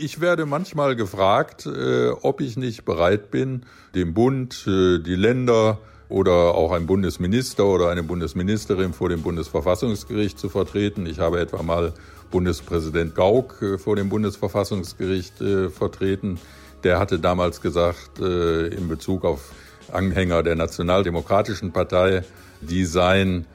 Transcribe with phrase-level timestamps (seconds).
[0.00, 3.62] Ich werde manchmal gefragt, äh, ob ich nicht bereit bin,
[3.96, 5.78] dem Bund, äh, die Länder
[6.08, 11.04] oder auch ein Bundesminister oder eine Bundesministerin vor dem Bundesverfassungsgericht zu vertreten.
[11.06, 11.94] Ich habe etwa mal
[12.30, 15.34] Bundespräsident Gauck äh, vor dem Bundesverfassungsgericht
[15.76, 16.38] vertreten.
[16.84, 19.50] Der hatte damals gesagt, in Bezug auf
[19.92, 22.22] Anhänger der Nationaldemokratischen Partei,
[22.60, 23.46] die seien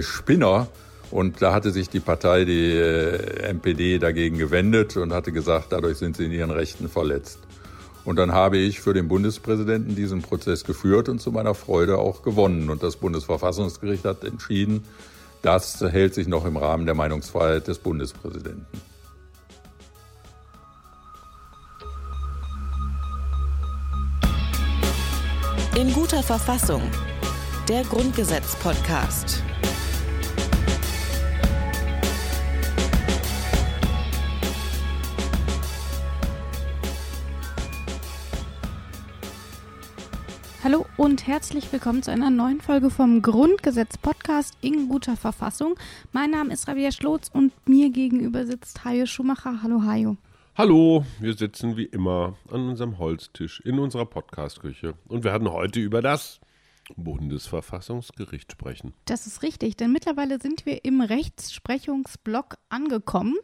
[0.00, 0.68] Spinner.
[1.10, 5.98] Und da hatte sich die Partei, die äh, NPD, dagegen gewendet und hatte gesagt, dadurch
[5.98, 7.38] sind sie in ihren Rechten verletzt.
[8.04, 12.22] Und dann habe ich für den Bundespräsidenten diesen Prozess geführt und zu meiner Freude auch
[12.22, 12.70] gewonnen.
[12.70, 14.84] Und das Bundesverfassungsgericht hat entschieden,
[15.42, 18.66] das hält sich noch im Rahmen der Meinungsfreiheit des Bundespräsidenten.
[25.76, 26.82] In guter Verfassung.
[27.68, 29.42] Der Grundgesetz-Podcast.
[40.66, 45.78] Hallo und herzlich willkommen zu einer neuen Folge vom Grundgesetz-Podcast in guter Verfassung.
[46.10, 49.62] Mein Name ist Rabia Schlotz und mir gegenüber sitzt Hajo Schumacher.
[49.62, 50.16] Hallo Hajo.
[50.56, 56.02] Hallo, wir sitzen wie immer an unserem Holztisch in unserer Podcastküche und werden heute über
[56.02, 56.40] das
[56.96, 58.92] Bundesverfassungsgericht sprechen.
[59.04, 63.36] Das ist richtig, denn mittlerweile sind wir im Rechtsprechungsblock angekommen.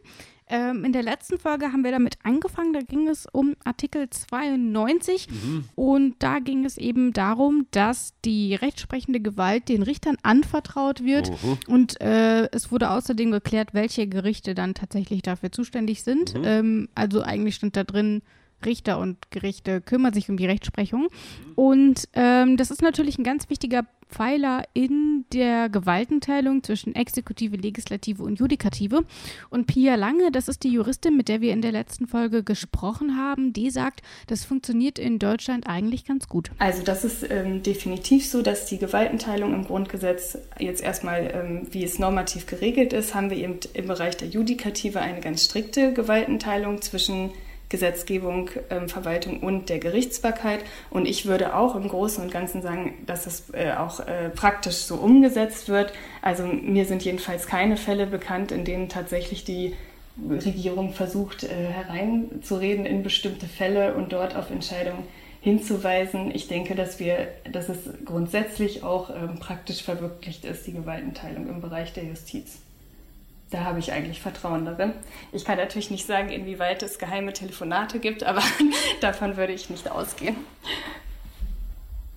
[0.47, 5.29] Ähm, in der letzten Folge haben wir damit angefangen, da ging es um Artikel 92
[5.29, 5.65] mhm.
[5.75, 11.57] und da ging es eben darum, dass die rechtsprechende Gewalt den Richtern anvertraut wird mhm.
[11.67, 16.37] und äh, es wurde außerdem geklärt, welche Gerichte dann tatsächlich dafür zuständig sind.
[16.37, 16.43] Mhm.
[16.43, 18.21] Ähm, also eigentlich stand da drin,
[18.65, 21.07] Richter und Gerichte kümmern sich um die Rechtsprechung.
[21.55, 23.83] Und ähm, das ist natürlich ein ganz wichtiger
[24.13, 29.05] Pfeiler in der Gewaltenteilung zwischen Exekutive, Legislative und Judikative.
[29.49, 33.17] Und Pia Lange, das ist die Juristin, mit der wir in der letzten Folge gesprochen
[33.17, 36.51] haben, die sagt, das funktioniert in Deutschland eigentlich ganz gut.
[36.59, 41.83] Also das ist ähm, definitiv so, dass die Gewaltenteilung im Grundgesetz jetzt erstmal, ähm, wie
[41.83, 46.81] es normativ geregelt ist, haben wir eben im Bereich der Judikative eine ganz strikte Gewaltenteilung
[46.81, 47.31] zwischen
[47.73, 50.59] Gesetzgebung, ähm, Verwaltung und der Gerichtsbarkeit.
[50.91, 54.75] Und ich würde auch im Großen und Ganzen sagen, dass es äh, auch äh, praktisch
[54.75, 55.91] so umgesetzt wird.
[56.21, 59.73] Also mir sind jedenfalls keine Fälle bekannt, in denen tatsächlich die
[60.29, 65.05] Regierung versucht, äh, hereinzureden in bestimmte Fälle und dort auf Entscheidungen
[65.41, 66.29] hinzuweisen.
[66.33, 71.59] Ich denke, dass wir, dass es grundsätzlich auch ähm, praktisch verwirklicht ist, die Gewaltenteilung im
[71.59, 72.62] Bereich der Justiz
[73.53, 74.93] da habe ich eigentlich Vertrauen darin.
[75.31, 78.41] Ich kann natürlich nicht sagen, inwieweit es geheime Telefonate gibt, aber
[79.01, 80.37] davon würde ich nicht ausgehen.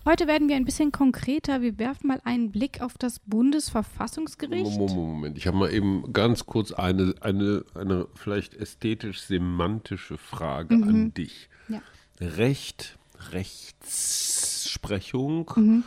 [0.07, 1.61] Heute werden wir ein bisschen konkreter.
[1.61, 4.79] Wir werfen mal einen Blick auf das Bundesverfassungsgericht.
[4.79, 5.37] Moment, Moment.
[5.37, 10.89] ich habe mal eben ganz kurz eine, eine, eine vielleicht ästhetisch-semantische Frage mhm.
[10.89, 11.51] an dich.
[11.69, 11.83] Ja.
[12.21, 12.97] Recht,
[13.33, 15.51] Rechtsprechung.
[15.57, 15.85] Mhm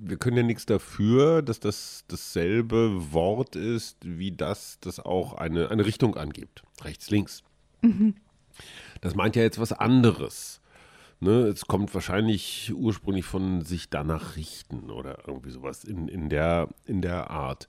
[0.00, 5.70] wir können ja nichts dafür, dass das dasselbe Wort ist, wie das, das auch eine,
[5.70, 6.62] eine Richtung angibt.
[6.82, 7.42] Rechts, links.
[7.82, 8.14] Mhm.
[9.00, 10.60] Das meint ja jetzt was anderes.
[11.20, 16.68] Ne, es kommt wahrscheinlich ursprünglich von sich danach richten oder irgendwie sowas in, in, der,
[16.84, 17.66] in der Art.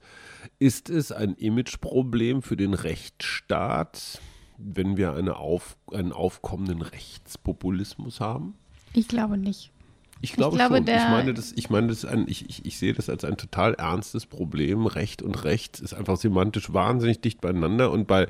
[0.60, 4.20] Ist es ein Imageproblem für den Rechtsstaat,
[4.56, 8.54] wenn wir eine auf, einen aufkommenden Rechtspopulismus haben?
[8.92, 9.72] Ich glaube nicht.
[10.22, 10.86] Ich glaube, ich glaube schon.
[10.86, 13.74] ich meine, das, ich, meine das ein, ich, ich, ich sehe das als ein total
[13.74, 14.86] ernstes Problem.
[14.86, 18.28] Recht und Recht ist einfach semantisch wahnsinnig dicht beieinander und bei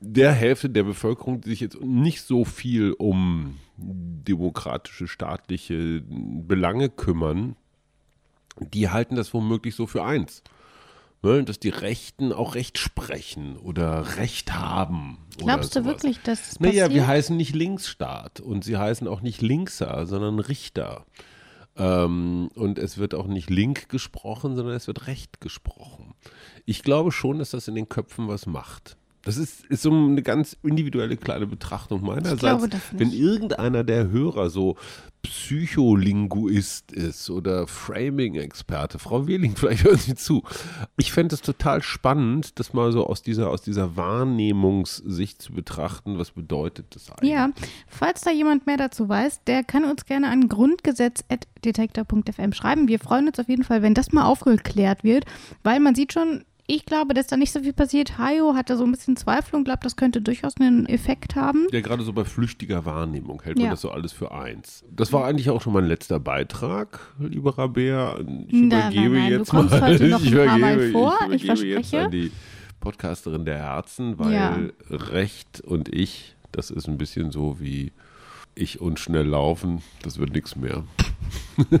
[0.00, 7.56] der Hälfte der Bevölkerung, die sich jetzt nicht so viel um demokratische, staatliche Belange kümmern,
[8.58, 10.42] die halten das womöglich so für eins
[11.24, 15.18] ne, dass die Rechten auch Recht sprechen oder Recht haben.
[15.38, 16.74] Glaubst du wirklich, dass das passiert?
[16.74, 21.06] Naja, wir heißen nicht Linksstaat und sie heißen auch nicht Linkser, sondern Richter.
[21.76, 26.14] Ähm, und es wird auch nicht Link gesprochen, sondern es wird Recht gesprochen.
[26.64, 28.96] Ich glaube schon, dass das in den Köpfen was macht.
[29.24, 32.68] Das ist, ist so eine ganz individuelle kleine Betrachtung meinerseits.
[32.92, 34.76] Wenn irgendeiner der Hörer so
[35.22, 40.42] Psycholinguist ist oder Framing-Experte, Frau Wehling, vielleicht hören Sie zu.
[40.98, 46.18] Ich fände es total spannend, das mal so aus dieser, aus dieser Wahrnehmungssicht zu betrachten.
[46.18, 47.32] Was bedeutet das eigentlich?
[47.32, 47.48] Ja,
[47.88, 52.88] falls da jemand mehr dazu weiß, der kann uns gerne an grundgesetz.detektor.fm schreiben.
[52.88, 55.24] Wir freuen uns auf jeden Fall, wenn das mal aufgeklärt wird,
[55.62, 58.16] weil man sieht schon, ich glaube, dass da nicht so viel passiert.
[58.16, 61.66] Hayo hatte so ein bisschen Zweifel und glaubt, das könnte durchaus einen Effekt haben.
[61.72, 63.70] Ja, gerade so bei flüchtiger Wahrnehmung hält man ja.
[63.72, 64.84] das so alles für eins.
[64.90, 68.18] Das war eigentlich auch schon mein letzter Beitrag, lieber Rabea.
[68.18, 70.24] Ich na, übergebe nein, jetzt du kommst mal, heute noch
[70.58, 71.76] Mal vor, ich, ich verspreche.
[71.76, 72.32] Jetzt an die
[72.80, 74.58] Podcasterin der Herzen, weil ja.
[74.90, 77.92] Recht und ich Das ist ein bisschen so wie
[78.54, 80.84] ich und schnell laufen, das wird nichts mehr.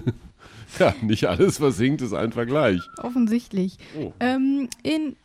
[0.78, 2.80] ja, nicht alles, was singt, ist einfach gleich.
[3.02, 3.78] Offensichtlich.
[3.98, 4.12] Oh.
[4.20, 5.16] Ähm, in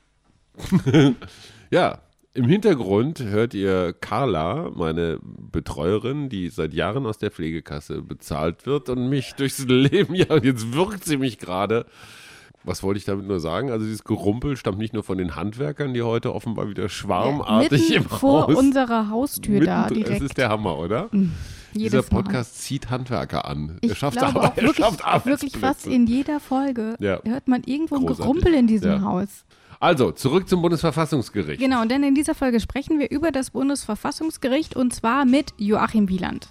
[1.71, 1.99] Ja,
[2.33, 8.89] im Hintergrund hört ihr Carla, meine Betreuerin, die seit Jahren aus der Pflegekasse bezahlt wird
[8.89, 11.85] und mich durchs Leben, ja, jetzt wirkt sie mich gerade.
[12.65, 13.71] Was wollte ich damit nur sagen?
[13.71, 17.93] Also dieses Gerumpel stammt nicht nur von den Handwerkern, die heute offenbar wieder schwarmartig mitten
[17.93, 18.55] im vor Haus.
[18.57, 20.17] unserer Haustür da Mittendrin- direkt.
[20.17, 21.09] Es ist der Hammer, oder?
[21.73, 22.23] Jedes Dieser Mal.
[22.23, 23.77] Podcast zieht Handwerker an.
[23.81, 27.19] Ich er schafft, glaube Arbeit, auch er wirklich, schafft wirklich fast in jeder Folge Ja.
[27.23, 28.05] hört man irgendwo ein.
[28.05, 29.01] Gerumpel in diesem Ja.
[29.01, 29.45] Haus.
[29.81, 31.61] Also, zurück zum Bundesverfassungsgericht.
[31.61, 36.49] Genau, denn in dieser Folge sprechen wir über das Bundesverfassungsgericht und zwar mit Joachim Wieland.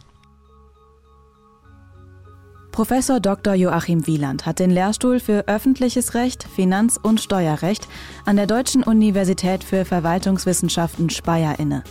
[2.72, 3.54] Professor Dr.
[3.54, 7.88] Joachim Wieland hat den Lehrstuhl für öffentliches Recht, Finanz- und Steuerrecht
[8.24, 11.82] an der Deutschen Universität für Verwaltungswissenschaften Speyer inne.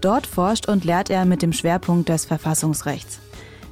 [0.00, 3.20] Dort forscht und lehrt er mit dem Schwerpunkt des Verfassungsrechts.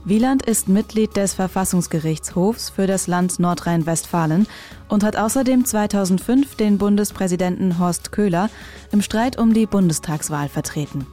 [0.07, 4.47] Wieland ist Mitglied des Verfassungsgerichtshofs für das Land Nordrhein-Westfalen
[4.89, 8.51] und hat außerdem 2005 den Bundespräsidenten Horst Köhler
[8.93, 11.07] im Streit um die Bundestagswahl vertreten.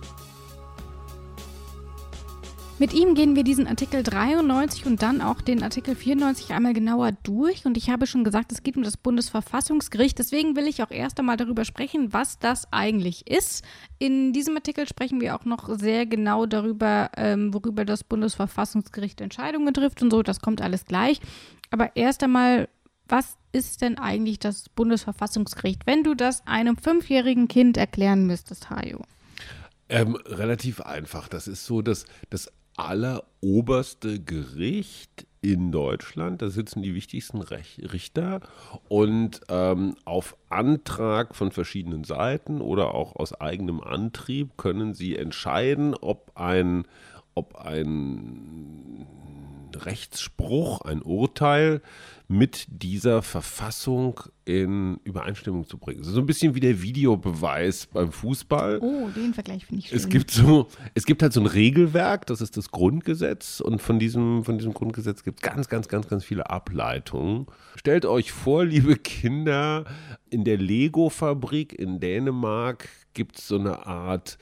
[2.81, 7.11] Mit ihm gehen wir diesen Artikel 93 und dann auch den Artikel 94 einmal genauer
[7.11, 7.63] durch.
[7.67, 10.17] Und ich habe schon gesagt, es geht um das Bundesverfassungsgericht.
[10.17, 13.63] Deswegen will ich auch erst einmal darüber sprechen, was das eigentlich ist.
[13.99, 19.75] In diesem Artikel sprechen wir auch noch sehr genau darüber, ähm, worüber das Bundesverfassungsgericht Entscheidungen
[19.75, 20.23] trifft und so.
[20.23, 21.21] Das kommt alles gleich.
[21.69, 22.67] Aber erst einmal,
[23.07, 29.03] was ist denn eigentlich das Bundesverfassungsgericht, wenn du das einem fünfjährigen Kind erklären müsstest, Hajo?
[29.87, 31.27] Ähm, relativ einfach.
[31.27, 32.51] Das ist so das, das
[32.81, 36.41] alleroberste Gericht in Deutschland.
[36.41, 38.41] Da sitzen die wichtigsten Rech Richter
[38.87, 45.95] und ähm, auf Antrag von verschiedenen Seiten oder auch aus eigenem Antrieb können sie entscheiden,
[45.95, 46.85] ob ein,
[47.33, 49.07] ob ein
[49.85, 51.81] Rechtsspruch, ein Urteil
[52.31, 56.03] mit dieser Verfassung in Übereinstimmung zu bringen.
[56.03, 58.79] So ein bisschen wie der Videobeweis beim Fußball.
[58.81, 59.97] Oh, den Vergleich finde ich schön.
[59.97, 63.99] Es gibt so, es gibt halt so ein Regelwerk, das ist das Grundgesetz und von
[63.99, 67.47] diesem, von diesem Grundgesetz gibt es ganz, ganz, ganz, ganz viele Ableitungen.
[67.75, 69.83] Stellt euch vor, liebe Kinder,
[70.29, 74.37] in der Lego-Fabrik in Dänemark gibt es so eine Art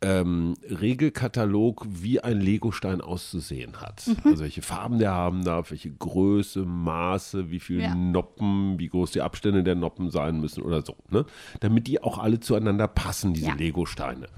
[0.00, 4.06] ähm, Regelkatalog, wie ein Legostein auszusehen hat.
[4.06, 4.16] Mhm.
[4.30, 7.94] Also welche Farben der haben darf, welche Größe, Maße, wie viele Ja.
[7.94, 10.96] Noppen, wie groß die Abstände der Noppen sein müssen oder so.
[11.10, 11.24] Ne?
[11.60, 13.54] Damit die auch alle zueinander passen, diese Ja.
[13.54, 14.28] Lego-Steine.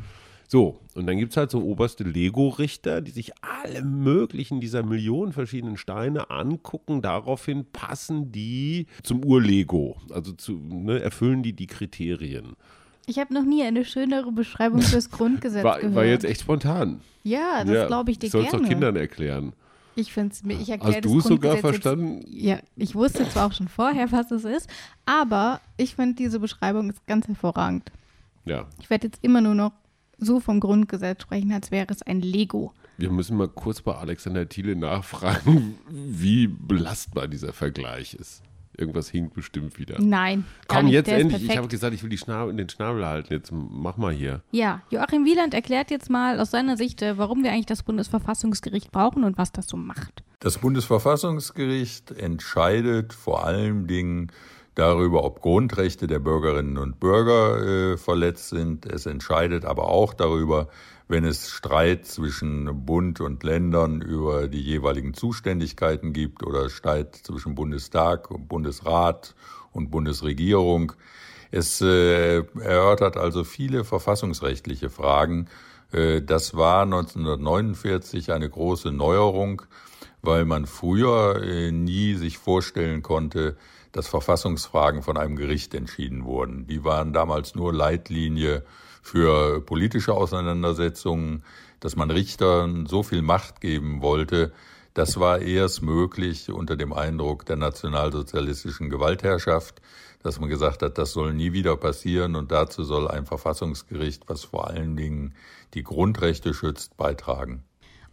[0.48, 5.32] So, und dann gibt es halt so oberste Lego-Richter, die sich alle möglichen dieser Millionen
[5.32, 7.02] verschiedenen Steine angucken.
[7.02, 9.96] Daraufhin passen die zum Ur-Lego.
[10.10, 12.56] Also zu, ne, erfüllen die die Kriterien.
[13.10, 15.96] Ich habe noch nie eine schönere Beschreibung fürs Grundgesetz War, gehört.
[15.96, 17.00] war jetzt echt spontan.
[17.24, 18.62] ja, das glaube ich dir Sollst gerne.
[18.62, 19.52] doch Kindern erklären.
[19.96, 22.20] Ich finde es mir, ich erkläre Hast du es sogar verstanden?
[22.28, 24.70] Jetzt, ja, ich wusste zwar auch schon vorher, was es ist,
[25.06, 27.90] aber ich finde diese Beschreibung ist ganz hervorragend.
[28.44, 29.72] Ja, Ich werde jetzt immer nur noch
[30.18, 32.72] so vom Grundgesetz sprechen, als wäre es ein Lego.
[32.96, 38.42] wir müssen mal kurz bei Alexander Thiele nachfragen, wie belastbar dieser Vergleich ist.
[38.81, 39.97] Irgendwas hinkt bestimmt wieder.
[40.00, 41.44] Nein, Komm, nicht, jetzt der endlich.
[41.44, 43.32] Ich habe gesagt, ich will die Schnabel, den Schnabel halten.
[43.32, 44.43] Jetzt mach mal hier.
[44.50, 48.91] Ja, Joachim Wieland erklärt jetzt mal aus seiner Sicht, äh, warum wir eigentlich das Bundesverfassungsgericht
[48.91, 50.22] brauchen und was das so macht.
[50.41, 54.32] Das Bundesverfassungsgericht entscheidet vor allen Dingen
[54.81, 58.87] darüber, ob Grundrechte der Bürgerinnen und Bürger äh, verletzt sind.
[58.87, 60.69] Es entscheidet aber auch darüber,
[61.06, 67.55] wenn es Streit zwischen Bund und Ländern über die jeweiligen Zuständigkeiten gibt oder Streit zwischen
[67.55, 69.34] Bundestag, Bundesrat
[69.72, 70.93] und Bundesregierung.
[71.51, 75.49] Es äh, erörtert also viele verfassungsrechtliche Fragen.
[75.93, 79.63] Äh, das war 1949 eine große Neuerung,
[80.22, 83.56] weil man früher äh, nie sich vorstellen konnte,
[83.93, 86.67] dass Verfassungsfragen von einem Gericht entschieden wurden.
[86.67, 88.65] Die waren damals nur Leitlinie
[89.03, 91.44] für politische Auseinandersetzungen,
[91.81, 94.53] dass man Richtern so viel Macht geben wollte,
[94.94, 99.81] das war erst möglich unter dem Eindruck der nationalsozialistischen Gewaltherrschaft,
[100.23, 104.44] dass man gesagt hat, das soll nie wieder passieren und dazu soll ein Verfassungsgericht, was
[104.44, 105.35] vor allen Dingen
[105.75, 107.63] die Grundrechte schützt, beitragen.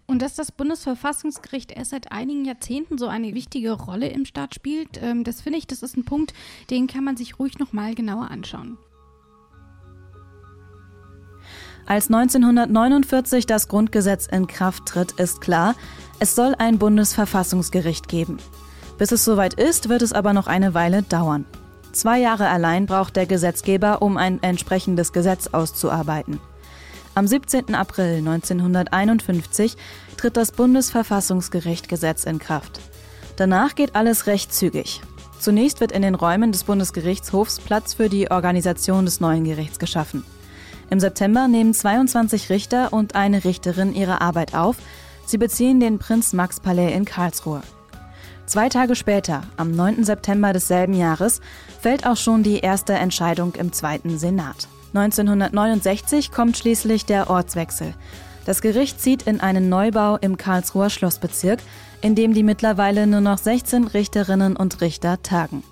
[0.10, 5.02] Und dass das Bundesverfassungsgericht erst seit einigen Jahrzehnten so eine wichtige Rolle im Staat spielt,
[5.02, 6.34] ähm, das finde ich, das ist ein Punkt,
[6.70, 8.78] den kann man sich ruhig nochmal genauer anschauen.
[11.86, 15.76] Als 1949 das Grundgesetz in Kraft tritt, ist klar,
[16.20, 18.38] es soll ein Bundesverfassungsgericht geben.
[18.98, 21.46] Bis es soweit ist, wird es aber noch eine Weile dauern.
[21.92, 26.40] Zwei Jahre allein braucht der Gesetzgeber, um ein entsprechendes Gesetz auszuarbeiten.
[27.18, 27.74] Am 17.
[27.74, 29.76] April 1951
[30.18, 32.80] tritt das Bundesverfassungsgericht Gesetz in Kraft.
[33.38, 35.02] Danach geht alles recht zügig.
[35.40, 40.24] Zunächst wird in den Räumen des Bundesgerichtshofs Platz für die Organisation des neuen Gerichts geschaffen.
[40.92, 44.76] Im September nehmen 22 Richter und eine Richterin ihre Arbeit auf.
[45.26, 47.64] Sie beziehen den Prinz-Max-Palais in Karlsruhe.
[48.46, 50.04] Zwei Tage später, am 9.
[50.04, 51.42] September desselben Jahres,
[51.82, 54.68] fällt auch schon die erste Entscheidung im Zweiten Senat.
[54.94, 57.94] 1969 kommt schließlich der Ortswechsel.
[58.46, 61.60] Das Gericht zieht in einen Neubau im Karlsruher Schlossbezirk,
[62.02, 65.64] in dem die mittlerweile nur noch 16 Richterinnen und Richter tagen.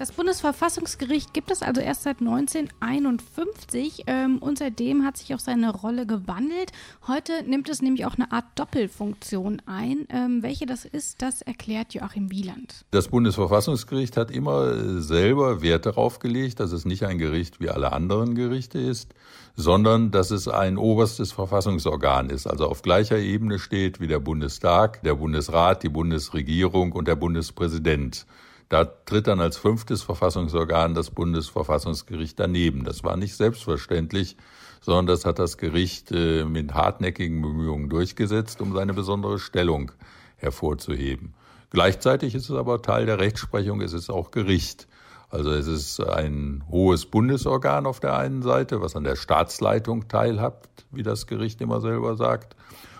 [0.00, 5.70] Das Bundesverfassungsgericht gibt es also erst seit 1951 ähm, und seitdem hat sich auch seine
[5.70, 6.72] Rolle gewandelt.
[7.06, 10.06] Heute nimmt es nämlich auch eine Art Doppelfunktion ein.
[10.08, 12.86] Ähm, welche das ist, das erklärt Joachim Wieland.
[12.92, 17.92] Das Bundesverfassungsgericht hat immer selber Wert darauf gelegt, dass es nicht ein Gericht wie alle
[17.92, 19.12] anderen Gerichte ist,
[19.54, 25.02] sondern dass es ein oberstes Verfassungsorgan ist, also auf gleicher Ebene steht wie der Bundestag,
[25.02, 28.24] der Bundesrat, die Bundesregierung und der Bundespräsident.
[28.70, 32.84] Da tritt dann als fünftes Verfassungsorgan das Bundesverfassungsgericht daneben.
[32.84, 34.36] Das war nicht selbstverständlich,
[34.80, 39.90] sondern das hat das Gericht äh, mit hartnäckigen Bemühungen durchgesetzt, um seine besondere Stellung
[40.36, 41.34] hervorzuheben.
[41.70, 44.86] Gleichzeitig ist es aber Teil der Rechtsprechung, es ist auch Gericht.
[45.30, 50.86] Also es ist ein hohes Bundesorgan auf der einen Seite, was an der Staatsleitung teilhabt,
[50.92, 52.54] wie das Gericht immer selber sagt.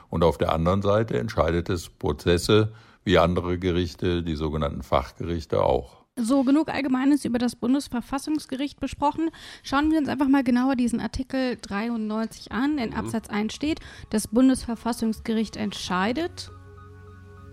[0.09, 2.73] Und auf der anderen Seite entscheidet es Prozesse,
[3.05, 6.01] wie andere Gerichte, die sogenannten Fachgerichte auch.
[6.17, 9.31] So, genug Allgemeines über das Bundesverfassungsgericht besprochen.
[9.63, 12.79] Schauen wir uns einfach mal genauer diesen Artikel 93 an.
[12.79, 12.97] In mhm.
[12.97, 13.81] Absatz 1 steht,
[14.11, 16.51] das Bundesverfassungsgericht entscheidet.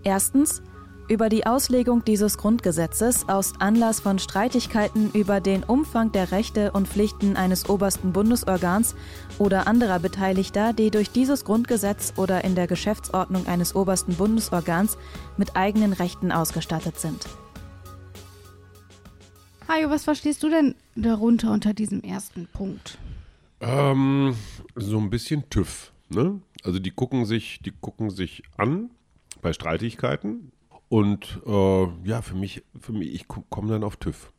[0.04, 0.62] Erstens,
[1.08, 6.86] über die Auslegung dieses Grundgesetzes aus Anlass von Streitigkeiten über den Umfang der Rechte und
[6.86, 8.94] Pflichten eines obersten Bundesorgans
[9.38, 14.98] oder anderer Beteiligter, die durch dieses Grundgesetz oder in der Geschäftsordnung eines obersten Bundesorgans
[15.38, 17.26] mit eigenen Rechten ausgestattet sind.
[19.66, 22.98] Hajo, was verstehst du denn darunter unter diesem ersten Punkt?
[23.60, 24.34] Ähm,
[24.74, 25.92] so ein bisschen TÜV.
[26.10, 26.40] Ne?
[26.64, 28.90] Also die gucken sich, die gucken sich an
[29.42, 30.52] bei Streitigkeiten
[30.88, 34.32] und äh, ja, für mich, für mich, ich komme dann auf TÜV.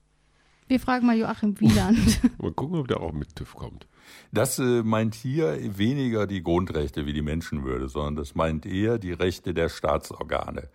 [0.67, 2.21] Wir fragen mal Joachim Wieland.
[2.39, 3.87] mal gucken, ob der auch mit TÜV kommt.
[4.31, 9.13] Das äh, meint hier weniger die Grundrechte wie die Menschenwürde, sondern das meint eher die
[9.13, 10.69] Rechte der Staatsorgane.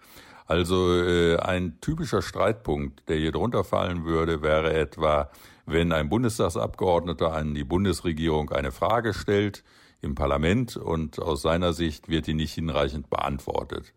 [0.47, 5.31] Also äh, ein typischer Streitpunkt, der hier drunter fallen würde, wäre etwa,
[5.65, 9.65] wenn ein Bundestagsabgeordneter an die Bundesregierung eine Frage stellt
[10.03, 13.95] im Parlament und aus seiner Sicht wird die nicht hinreichend beantwortet.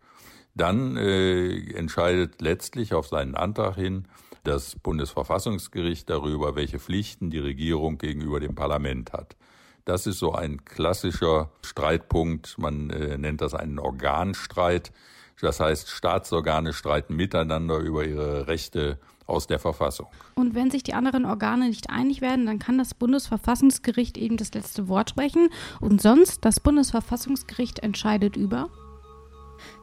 [0.58, 4.08] Dann äh, entscheidet letztlich auf seinen Antrag hin
[4.42, 9.36] das Bundesverfassungsgericht darüber, welche Pflichten die Regierung gegenüber dem Parlament hat.
[9.84, 12.58] Das ist so ein klassischer Streitpunkt.
[12.58, 14.92] Man äh, nennt das einen Organstreit.
[15.40, 20.08] Das heißt, Staatsorgane streiten miteinander über ihre Rechte aus der Verfassung.
[20.34, 24.52] Und wenn sich die anderen Organe nicht einig werden, dann kann das Bundesverfassungsgericht eben das
[24.54, 25.50] letzte Wort sprechen.
[25.80, 28.68] Und sonst, das Bundesverfassungsgericht entscheidet über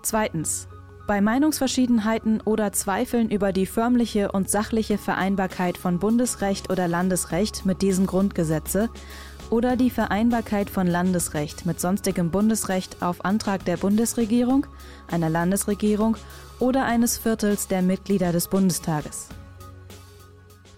[0.06, 0.68] Zweitens.
[1.08, 7.82] Bei Meinungsverschiedenheiten oder Zweifeln über die förmliche und sachliche Vereinbarkeit von Bundesrecht oder Landesrecht mit
[7.82, 8.92] diesem Grundgesetze
[9.50, 14.68] oder die Vereinbarkeit von Landesrecht mit sonstigem Bundesrecht auf Antrag der Bundesregierung,
[15.08, 16.18] einer Landesregierung
[16.60, 19.30] oder eines Viertels der Mitglieder des Bundestages.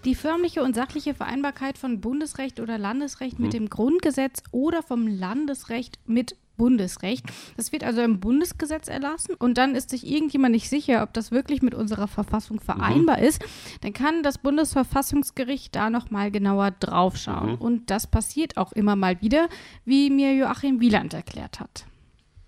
[0.06, 3.58] Die förmliche und sachliche Vereinbarkeit von Bundesrecht oder Landesrecht mit mhm.
[3.58, 7.24] dem Grundgesetz oder vom Landesrecht mit Bundesrecht.
[7.56, 11.32] Das wird also im Bundesgesetz erlassen und dann ist sich irgendjemand nicht sicher, ob das
[11.32, 13.24] wirklich mit unserer Verfassung vereinbar mhm.
[13.24, 13.42] ist,
[13.80, 17.52] dann kann das Bundesverfassungsgericht da nochmal genauer draufschauen.
[17.52, 17.58] Mhm.
[17.58, 19.48] Und das passiert auch immer mal wieder,
[19.86, 21.86] wie mir Joachim Wieland erklärt hat.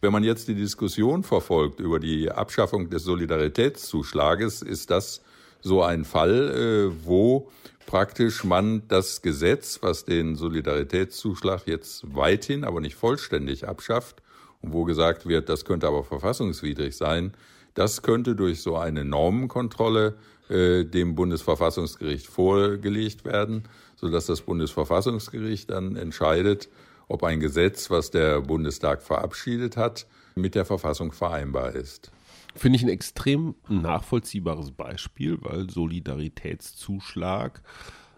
[0.02, 5.22] Wenn man jetzt die Diskussion verfolgt über die Abschaffung des Solidaritätszuschlages, ist das
[5.60, 7.50] so ein Fall, äh, wo
[7.86, 14.22] praktisch man das Gesetz, was den Solidaritätszuschlag jetzt weithin, aber nicht vollständig abschafft
[14.62, 17.32] und wo gesagt wird, das könnte aber verfassungswidrig sein,
[17.74, 20.14] das könnte durch so eine Normenkontrolle
[20.48, 23.64] äh, dem Bundesverfassungsgericht vorgelegt werden,
[23.96, 26.68] sodass das Bundesverfassungsgericht dann entscheidet,
[27.08, 32.12] ob ein Gesetz, was der Bundestag verabschiedet hat, mit der Verfassung vereinbar ist.
[32.60, 37.62] Finde ich ein extrem nachvollziehbares Beispiel, weil Solidaritätszuschlag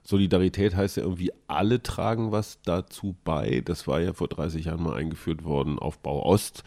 [0.05, 3.63] Solidarität heißt ja irgendwie, alle tragen was dazu bei.
[3.65, 6.65] Das war ja vor 30 Jahren mal eingeführt worden, Aufbau Ost,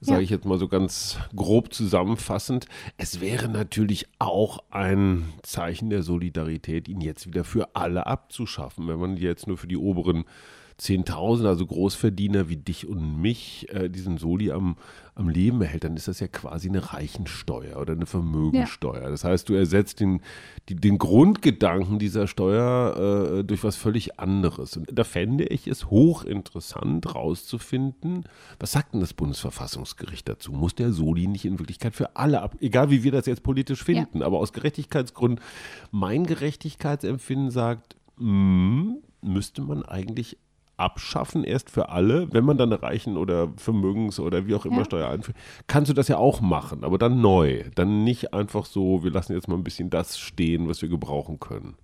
[0.00, 0.24] sage ja.
[0.24, 2.64] ich jetzt mal so ganz grob zusammenfassend.
[2.96, 8.98] Es wäre natürlich auch ein Zeichen der Solidarität, ihn jetzt wieder für alle abzuschaffen, wenn
[8.98, 10.24] man jetzt nur für die oberen
[10.80, 14.76] 10.000, also Großverdiener wie dich und mich, äh, diesen Soli am,
[15.16, 19.02] am Leben erhält, dann ist das ja quasi eine Reichensteuer oder eine Vermögensteuer.
[19.02, 19.10] Ja.
[19.10, 20.20] Das heißt, du ersetzt den,
[20.68, 24.76] die, den Grundgedanken dieser Steuer äh, durch was völlig anderes.
[24.76, 28.24] Und da fände ich es hochinteressant rauszufinden,
[28.60, 30.52] was sagt denn das Bundesverfassungsgericht dazu?
[30.52, 33.82] Muss der Soli nicht in Wirklichkeit für alle ab, egal wie wir das jetzt politisch
[33.82, 34.26] finden, ja.
[34.26, 35.44] aber aus Gerechtigkeitsgründen,
[35.90, 40.38] mein Gerechtigkeitsempfinden sagt, mh, hm, müsste man eigentlich
[40.78, 44.84] abschaffen, erst für alle, wenn man dann Reichen oder Vermögens- oder wie auch immer ja.
[44.84, 47.64] Steuer einführt, kannst du das ja auch machen, aber dann neu.
[47.74, 51.40] Dann nicht einfach so, wir lassen jetzt mal ein bisschen das stehen, was wir gebrauchen
[51.40, 51.76] können.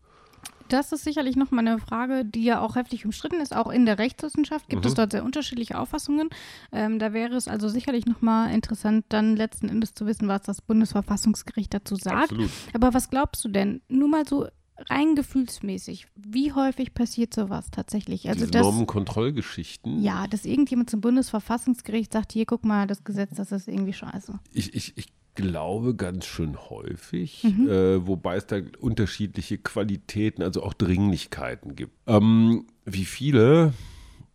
[0.69, 3.55] Das ist sicherlich nochmal eine Frage, die ja auch heftig umstritten ist.
[3.55, 4.89] Auch in der Rechtswissenschaft gibt mhm.
[4.89, 6.31] es dort sehr unterschiedliche Auffassungen.
[6.73, 10.63] Ähm, da wäre es also sicherlich nochmal interessant, dann letzten Endes zu wissen, was das
[10.63, 12.33] Bundesverfassungsgericht dazu sagt.
[12.33, 12.51] Absolut.
[12.73, 13.83] Aber was glaubst du denn?
[13.89, 14.49] Nur mal so
[14.91, 18.29] rein gefühlsmäßig, wie häufig passiert sowas tatsächlich?
[18.29, 20.03] Also Diese Normenkontrollgeschichten.
[20.03, 24.39] Ja, dass irgendjemand zum Bundesverfassungsgericht sagt, hier guck mal, das Gesetz, das ist irgendwie scheiße.
[24.53, 27.69] Ich, ich, ich glaube ganz schön häufig, mhm.
[27.69, 31.95] äh, wobei es da unterschiedliche Qualitäten, also auch Dringlichkeiten gibt.
[32.07, 33.73] Ähm, wie viele?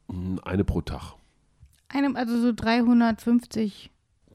[0.09, 1.15] Hm, eine pro Tag.
[1.89, 3.91] Eine, also so 350.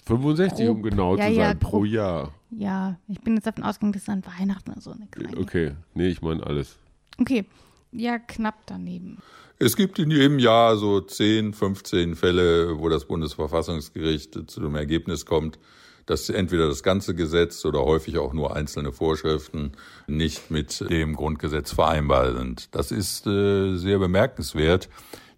[0.07, 0.77] 65, grob.
[0.77, 2.35] um genau ja, zu sein, ja, pro Jahr.
[2.57, 5.37] Ja, ich bin jetzt davon ausgegangen, dass dann Weihnachten oder so eine kleine.
[5.39, 6.79] Okay, nee, ich meine alles.
[7.19, 7.45] Okay,
[7.93, 9.19] ja, knapp daneben.
[9.59, 15.27] Es gibt in jedem Jahr so 10, 15 Fälle, wo das Bundesverfassungsgericht zu dem Ergebnis
[15.27, 15.59] kommt,
[16.07, 19.73] dass entweder das ganze Gesetz oder häufig auch nur einzelne Vorschriften
[20.07, 22.75] nicht mit dem Grundgesetz vereinbar sind.
[22.75, 24.89] Das ist äh, sehr bemerkenswert,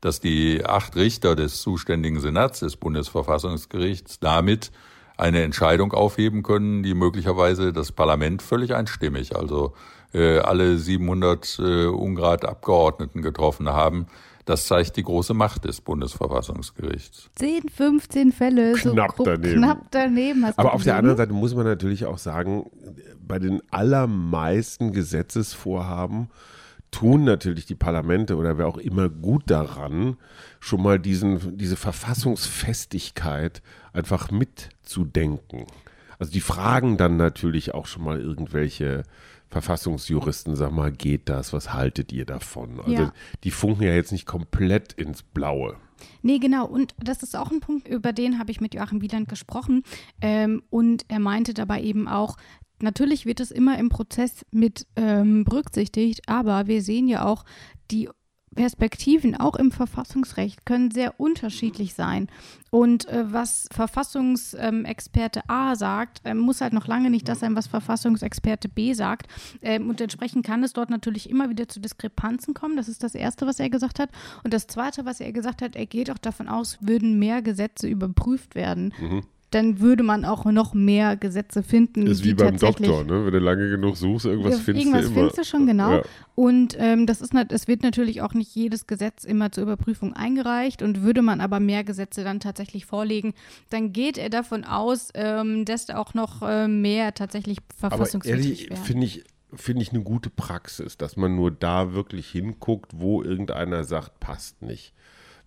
[0.00, 4.72] dass die acht Richter des zuständigen Senats des Bundesverfassungsgerichts damit
[5.16, 9.74] eine Entscheidung aufheben können, die möglicherweise das Parlament völlig einstimmig, also
[10.12, 14.06] äh, alle 700 äh, Ungrad Abgeordneten getroffen haben.
[14.44, 17.30] Das zeigt die große Macht des Bundesverfassungsgerichts.
[17.34, 19.56] 10, 15 Fälle, knapp so daneben.
[19.56, 22.70] Knapp daneben Aber auf der anderen Seite muss man natürlich auch sagen,
[23.26, 26.28] bei den allermeisten Gesetzesvorhaben
[26.92, 30.16] tun natürlich die Parlamente oder wer auch immer gut daran,
[30.60, 33.62] schon mal diesen, diese Verfassungsfestigkeit
[33.96, 35.66] einfach mitzudenken.
[36.18, 39.02] Also die fragen dann natürlich auch schon mal irgendwelche
[39.48, 41.52] Verfassungsjuristen, sag mal, geht das?
[41.52, 42.80] Was haltet ihr davon?
[42.80, 43.12] Also ja.
[43.44, 45.76] die funken ja jetzt nicht komplett ins Blaue.
[46.22, 46.66] Nee, genau.
[46.66, 49.82] Und das ist auch ein Punkt, über den habe ich mit Joachim Wieland gesprochen.
[50.20, 52.36] Ähm, und er meinte dabei eben auch,
[52.80, 57.44] natürlich wird es immer im Prozess mit ähm, berücksichtigt, aber wir sehen ja auch,
[57.90, 58.08] die
[58.56, 62.28] Perspektiven auch im Verfassungsrecht können sehr unterschiedlich sein.
[62.70, 67.68] Und äh, was Verfassungsexperte A sagt, äh, muss halt noch lange nicht das sein, was
[67.68, 69.28] Verfassungsexperte B sagt.
[69.62, 72.76] Ähm, und entsprechend kann es dort natürlich immer wieder zu Diskrepanzen kommen.
[72.76, 74.10] Das ist das Erste, was er gesagt hat.
[74.42, 77.86] Und das Zweite, was er gesagt hat, er geht auch davon aus, würden mehr Gesetze
[77.86, 78.92] überprüft werden.
[79.00, 82.06] Mhm dann würde man auch noch mehr Gesetze finden.
[82.06, 83.26] Ist wie beim Doktor, ne?
[83.26, 85.16] wenn du lange genug suchst, irgendwas ja, findest irgendwas du immer.
[85.16, 85.92] findest du schon, genau.
[85.92, 86.02] Ja.
[86.34, 90.82] Und ähm, das ist, es wird natürlich auch nicht jedes Gesetz immer zur Überprüfung eingereicht
[90.82, 93.34] und würde man aber mehr Gesetze dann tatsächlich vorlegen,
[93.70, 98.80] dann geht er davon aus, ähm, dass auch noch äh, mehr tatsächlich verfassungswidrig wäre.
[98.80, 103.84] finde ich finde ich eine gute Praxis, dass man nur da wirklich hinguckt, wo irgendeiner
[103.84, 104.92] sagt, passt nicht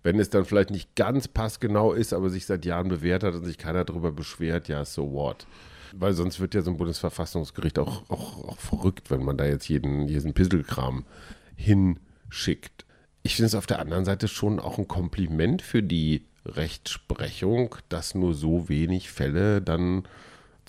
[0.02, 3.44] wenn es dann vielleicht nicht ganz passgenau ist, aber sich seit Jahren bewährt hat und
[3.44, 5.46] sich keiner darüber beschwert, ja, so what.
[5.92, 9.68] Weil sonst wird ja so ein Bundesverfassungsgericht auch, auch, auch verrückt, wenn man da jetzt
[9.68, 11.04] jeden, jeden Pisselkram
[11.56, 12.84] hinschickt.
[13.22, 18.14] Ich finde es auf der anderen Seite schon auch ein Kompliment für die Rechtsprechung, dass
[18.14, 20.04] nur so wenig Fälle dann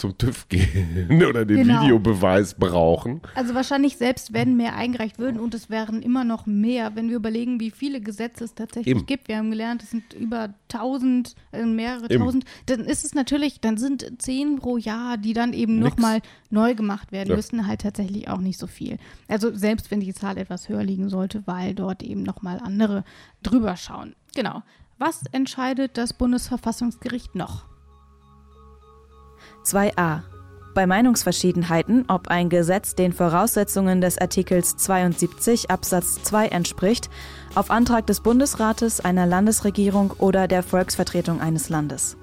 [0.02, 1.84] zum TÜV gehen oder den genau.
[1.84, 3.22] Videobeweis brauchen.
[3.36, 7.16] Also wahrscheinlich selbst wenn mehr eingereicht würden und es wären immer noch mehr, wenn wir
[7.16, 9.06] überlegen, wie viele Gesetze es tatsächlich Eben.
[9.06, 9.28] gibt.
[9.28, 12.24] Wir haben gelernt, es sind über tausend, äh, mehrere Eben.
[12.24, 12.46] tausend.
[12.66, 17.12] Dann ist es natürlich, dann sind zehn pro Jahr, die dann eben nochmal neu gemacht
[17.12, 17.36] werden ja.
[17.36, 18.98] müssen, halt tatsächlich auch nicht so viel.
[19.28, 23.04] Also selbst wenn die Zahl etwas höher liegen sollte, weil dort eben nochmal andere
[23.44, 24.16] drüber schauen.
[24.34, 24.64] Genau.
[24.98, 27.71] Was entscheidet das Bundesverfassungsgericht noch?
[29.66, 30.22] 2a.
[30.74, 37.10] Bei Meinungsverschiedenheiten, ob ein Gesetz den Voraussetzungen des Artikels 72 Absatz 2 entspricht,
[37.56, 42.18] auf Antrag des Bundesrates, einer Landesregierung oder der Volksvertretung eines Landes.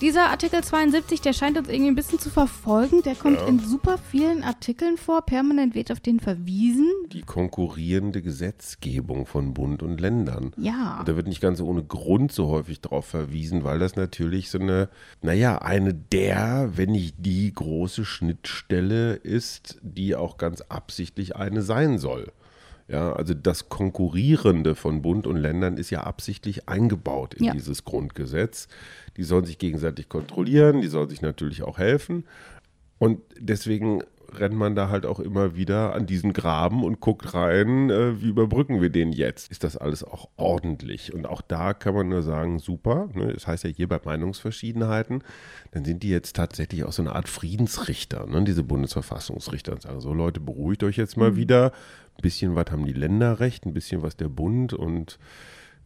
[0.00, 3.02] Dieser Artikel 72, der scheint uns irgendwie ein bisschen zu verfolgen.
[3.02, 3.46] Der kommt Ja.
[3.48, 5.22] in super vielen Artikeln vor.
[5.22, 6.86] Permanent wird auf den verwiesen.
[7.12, 10.52] Die konkurrierende Gesetzgebung von Bund und Ländern.
[10.56, 11.00] Ja.
[11.00, 14.60] Und da wird nicht ganz ohne Grund so häufig darauf verwiesen, weil das natürlich so
[14.60, 14.88] eine,
[15.20, 21.98] naja, eine der, wenn nicht die große Schnittstelle ist, die auch ganz absichtlich eine sein
[21.98, 22.30] soll.
[22.88, 27.52] Ja, also das Konkurrierende von Bund und Ländern ist ja absichtlich eingebaut in Ja.
[27.52, 28.66] dieses Grundgesetz.
[29.16, 32.24] Die sollen sich gegenseitig kontrollieren, die sollen sich natürlich auch helfen.
[32.98, 37.88] Und deswegen rennt man da halt auch immer wieder an diesen Graben und guckt rein,
[37.90, 39.50] äh, wie überbrücken wir den jetzt?
[39.50, 41.14] Ist das alles auch ordentlich?
[41.14, 43.08] Und auch da kann man nur sagen, super.
[43.14, 43.32] Ne?
[43.32, 45.22] Das heißt ja hier bei Meinungsverschiedenheiten,
[45.70, 48.44] dann sind die jetzt tatsächlich auch so eine Art Friedensrichter, ne?
[48.44, 51.72] diese Bundesverfassungsrichter und sagen, so Leute, beruhigt euch jetzt mal wieder.
[52.18, 55.20] Ein bisschen was haben die Länder recht, ein bisschen was der Bund und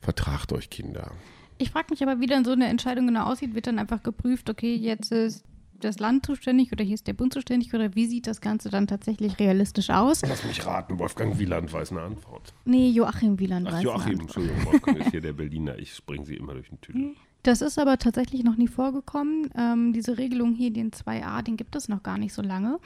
[0.01, 1.13] vertragt euch Kinder.
[1.59, 3.55] Ich frage mich aber, wie dann so eine Entscheidung genau aussieht.
[3.55, 5.45] Wird dann einfach geprüft, okay, jetzt ist
[5.79, 8.87] das Land zuständig oder hier ist der Bund zuständig oder wie sieht das Ganze dann
[8.87, 10.23] tatsächlich realistisch aus?
[10.23, 12.55] Lass mich raten, Wolfgang Wieland weiß eine Antwort.
[12.65, 14.37] Nee, Joachim Wieland Ach, weiß Joachim, eine Antwort.
[14.37, 15.79] Entschuldigung, Wolfgang ist hier der Berliner.
[15.79, 17.15] Ich springe sie immer durch den Tüdel.
[17.43, 19.51] Das ist aber tatsächlich noch nie vorgekommen.
[19.57, 22.79] Ähm, diese Regelung hier, den 2a, den gibt es noch gar nicht so lange.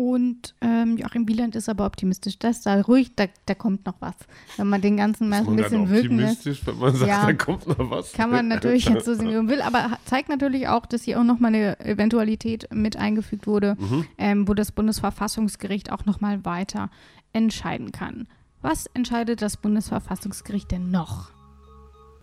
[0.00, 2.38] Und ähm, Joachim Wieland ist aber optimistisch.
[2.38, 4.14] Das da ruhig, da, da kommt noch was.
[4.56, 6.38] Wenn man den ganzen mal ein bisschen wirken lässt.
[6.38, 7.26] optimistisch, wenn man sagt, Ja.
[7.26, 8.14] da kommt noch was.
[8.14, 11.20] Kann man natürlich jetzt so sehen, wie man will, aber zeigt natürlich auch, dass hier
[11.20, 13.76] auch nochmal eine Eventualität mit eingefügt wurde,
[14.16, 16.88] ähm, wo das Bundesverfassungsgericht auch nochmal weiter
[17.34, 18.26] entscheiden kann.
[18.62, 21.30] Was entscheidet das Bundesverfassungsgericht denn noch?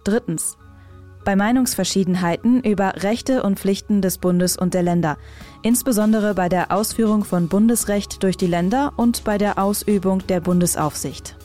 [0.03, 0.57] Drittens.
[1.27, 5.17] Bei Meinungsverschiedenheiten über Rechte und Pflichten des Bundes und der Länder,
[5.61, 11.35] insbesondere bei der Ausführung von Bundesrecht durch die Länder und bei der Ausübung der Bundesaufsicht.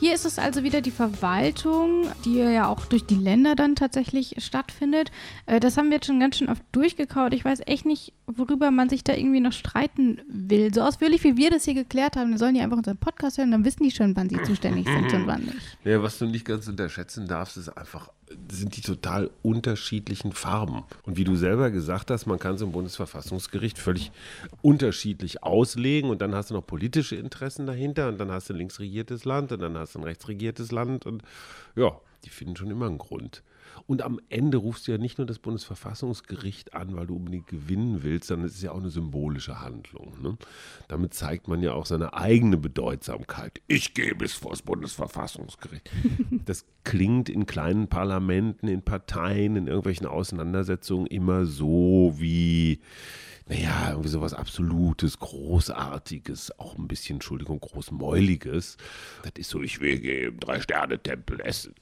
[0.00, 4.34] Hier ist es also wieder die Verwaltung, die ja auch durch die Länder dann tatsächlich
[4.38, 5.10] stattfindet.
[5.44, 7.34] Äh, Das haben wir jetzt schon ganz schön oft durchgekaut.
[7.34, 10.72] Ich weiß echt nicht, worüber man sich da irgendwie noch streiten will.
[10.72, 13.50] So ausführlich, wie wir das hier geklärt haben, wir sollen die einfach unseren Podcast hören,
[13.50, 15.76] dann wissen die schon, wann sie zuständig sind und wann nicht.
[15.84, 18.08] Ja, was du nicht ganz unterschätzen darfst, ist einfach,
[18.50, 20.84] sind die total unterschiedlichen Farben.
[21.02, 24.12] Und wie du selber gesagt hast, man kann es im Bundesverfassungsgericht völlig
[24.62, 28.58] unterschiedlich auslegen und dann hast du noch politische Interessen dahinter und dann hast du ein
[28.58, 31.22] linksregiertes Land und dann hast du ein rechtsregiertes Land und
[31.74, 33.42] ja, die finden schon immer einen Grund.
[33.86, 38.02] Und am Ende rufst du ja nicht nur das Bundesverfassungsgericht an, weil du unbedingt gewinnen
[38.02, 40.12] willst, sondern es ist ja auch eine symbolische Handlung.
[40.22, 40.36] Ne?
[40.88, 43.60] Damit zeigt man ja auch seine eigene Bedeutsamkeit.
[43.66, 45.90] Ich gehe bis vor das Bundesverfassungsgericht.
[46.46, 52.80] Das klingt in kleinen Parlamenten, in Parteien, in irgendwelchen Auseinandersetzungen immer so wie,
[53.50, 58.76] naja, irgendwie sowas Absolutes, Großartiges, auch ein bisschen, Entschuldigung, Großmäuliges.
[59.24, 61.74] Das ist so, ich will im Drei-Sterne-Tempel essen.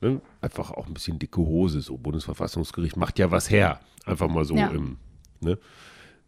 [0.00, 0.20] Ne?
[0.40, 1.96] Einfach auch ein bisschen dicke Hose, so.
[1.96, 3.80] Bundesverfassungsgericht macht ja was her.
[4.04, 4.68] Einfach mal so Ja.
[4.70, 4.98] im,
[5.40, 5.56] ne?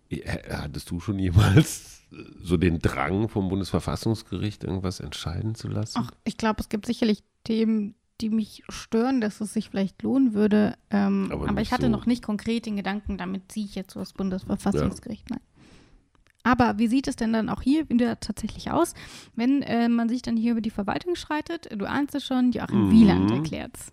[0.08, 5.98] Äh, Hattest du schon jemals äh, so den Drang vom Bundesverfassungsgericht irgendwas entscheiden zu lassen?
[6.00, 10.34] Ach, ich glaube, es gibt sicherlich Themen, die mich stören, dass es sich vielleicht lohnen
[10.34, 10.74] würde.
[10.90, 11.88] Ähm, Aber aber ich hatte so.
[11.90, 15.30] noch nicht konkret den Gedanken, damit ziehe ich jetzt so das Bundesverfassungsgericht.
[15.30, 15.40] Nein.
[16.42, 18.94] Aber wie sieht es denn dann auch hier wieder tatsächlich aus,
[19.34, 21.68] wenn äh, man sich dann hier über die Verwaltung schreitet?
[21.76, 22.90] Du ahnst es schon, Joachim Mhm.
[22.92, 23.92] Wieland erklärt's.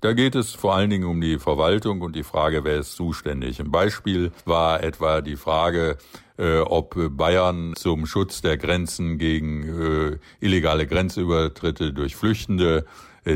[0.00, 3.60] Da geht es vor allen Dingen um die Verwaltung und die Frage, wer ist zuständig.
[3.60, 5.98] Ein Beispiel war etwa die Frage,
[6.38, 9.62] äh, ob Bayern zum Schutz der Grenzen gegen
[10.12, 12.84] äh, illegale Grenzübertritte durch Flüchtende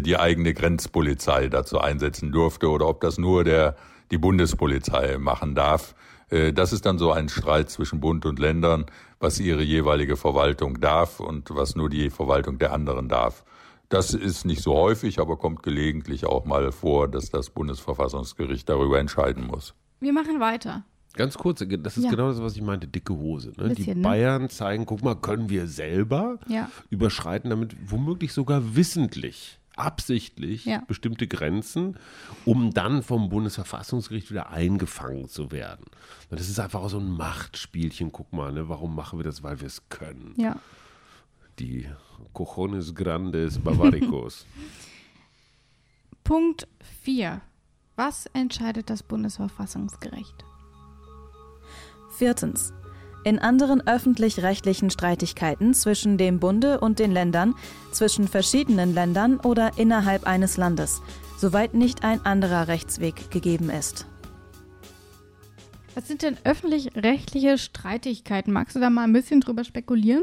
[0.00, 3.76] die eigene Grenzpolizei dazu einsetzen durfte oder ob das nur der
[4.10, 5.94] die Bundespolizei machen darf.
[6.30, 8.86] Äh, Das ist dann so ein Streit zwischen Bund und Ländern,
[9.18, 13.44] was ihre jeweilige Verwaltung darf und was nur die Verwaltung der anderen darf.
[13.88, 18.98] Das ist nicht so häufig, aber kommt gelegentlich auch mal vor, dass das Bundesverfassungsgericht darüber
[19.00, 19.74] entscheiden muss.
[20.00, 20.84] Wir machen weiter.
[21.14, 22.10] Ganz kurz, das ist Ja.
[22.10, 23.52] genau das, was ich meinte, dicke Hose.
[23.56, 23.68] Ne?
[23.70, 24.04] die Bisschen, ne?
[24.08, 26.70] Bayern zeigen, guck mal, können wir selber Ja.
[26.88, 30.82] überschreiten damit womöglich sogar wissentlich, absichtlich Ja.
[30.86, 31.98] bestimmte Grenzen,
[32.44, 35.86] um dann vom Bundesverfassungsgericht wieder eingefangen zu werden.
[36.30, 38.12] Das ist einfach auch so ein Machtspielchen.
[38.12, 38.68] Guck mal, ne?
[38.68, 39.42] warum machen wir das?
[39.42, 40.34] Weil wir es können.
[40.36, 40.56] Ja.
[41.58, 41.88] Die
[42.32, 44.46] Cojones Grandes Bavaricos.
[46.24, 46.68] Punkt
[47.02, 47.40] 4.
[47.96, 50.44] Was entscheidet das Bundesverfassungsgericht?
[52.16, 52.72] Viertens.
[53.22, 57.54] In anderen öffentlich-rechtlichen Streitigkeiten zwischen dem Bunde und den Ländern,
[57.92, 61.02] zwischen verschiedenen Ländern oder innerhalb eines Landes,
[61.36, 64.06] soweit nicht ein anderer Rechtsweg gegeben ist.
[65.94, 68.52] Was sind denn öffentlich-rechtliche Streitigkeiten?
[68.54, 70.22] Magst du da mal ein bisschen drüber spekulieren?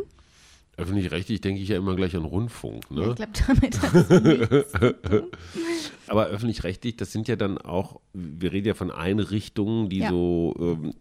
[0.78, 2.90] Öffentlich-rechtlich denke ich ja immer gleich an Rundfunk.
[2.90, 3.10] Ne?
[3.10, 4.74] Ich glaube, damit hat es nichts.
[6.08, 10.10] Aber öffentlich-rechtlich, das sind ja dann auch, wir reden ja von Einrichtungen, die Ja.
[10.10, 10.94] so ähm, äh,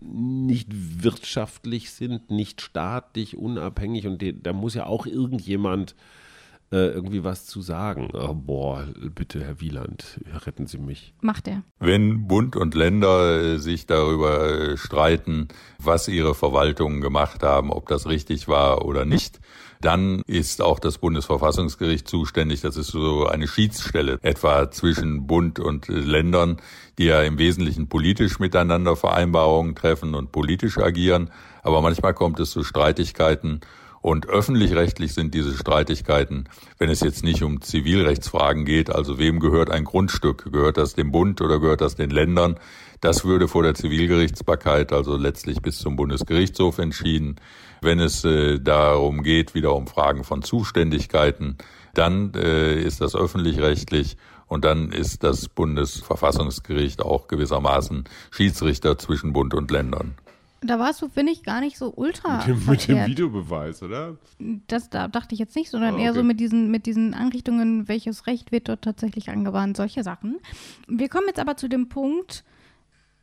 [0.00, 5.94] nicht wirtschaftlich sind, nicht staatlich, unabhängig und die, da muss ja auch irgendjemand
[6.74, 8.10] äh, irgendwie was zu sagen.
[8.12, 11.14] Oh, boah, bitte, Herr Wieland, retten Sie mich.
[11.20, 11.62] Macht er.
[11.78, 17.88] Wenn Bund und Länder äh, sich darüber äh, streiten, was ihre Verwaltungen gemacht haben, ob
[17.88, 19.40] das richtig war oder nicht,
[19.84, 22.62] dann ist auch das Bundesverfassungsgericht zuständig.
[22.62, 26.58] Das ist so eine Schiedsstelle, etwa zwischen Bund und äh, Ländern,
[26.98, 31.30] die ja im Wesentlichen politisch miteinander Vereinbarungen treffen und politisch agieren.
[31.62, 33.60] Aber manchmal kommt es zu Streitigkeiten
[34.04, 36.44] und öffentlich-rechtlich sind diese Streitigkeiten,
[36.76, 40.52] wenn es jetzt nicht um Zivilrechtsfragen geht, also wem gehört ein Grundstück?
[40.52, 42.56] Gehört das dem Bund oder gehört das den Ländern?
[43.00, 47.36] Das würde vor der Zivilgerichtsbarkeit, also letztlich bis zum Bundesgerichtshof entschieden.
[47.84, 51.56] Wenn es äh, darum geht, wieder um Fragen von Zuständigkeiten,
[51.92, 54.16] dann äh, ist das öffentlich-rechtlich
[54.46, 60.14] und dann ist das Bundesverfassungsgericht auch gewissermaßen Schiedsrichter zwischen Bund und Ländern.
[60.60, 63.06] Da warst du, finde ich, gar nicht so ultra Mit dem, mit dem.
[63.06, 64.16] Videobeweis, oder?
[64.66, 66.28] Das da dachte ich jetzt nicht, sondern Ah, eher so okay.
[66.28, 70.38] mit diesen, mit diesen Anrichtungen, welches Recht wird dort tatsächlich angewandt, solche Sachen.
[70.88, 72.44] Wir kommen jetzt aber zu dem Punkt,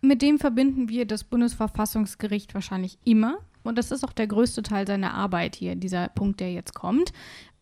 [0.02, 3.39] mit dem verbinden wir das Bundesverfassungsgericht wahrscheinlich immer.
[3.63, 7.13] Und das ist auch der größte Teil seiner Arbeit hier, dieser Punkt, der jetzt kommt.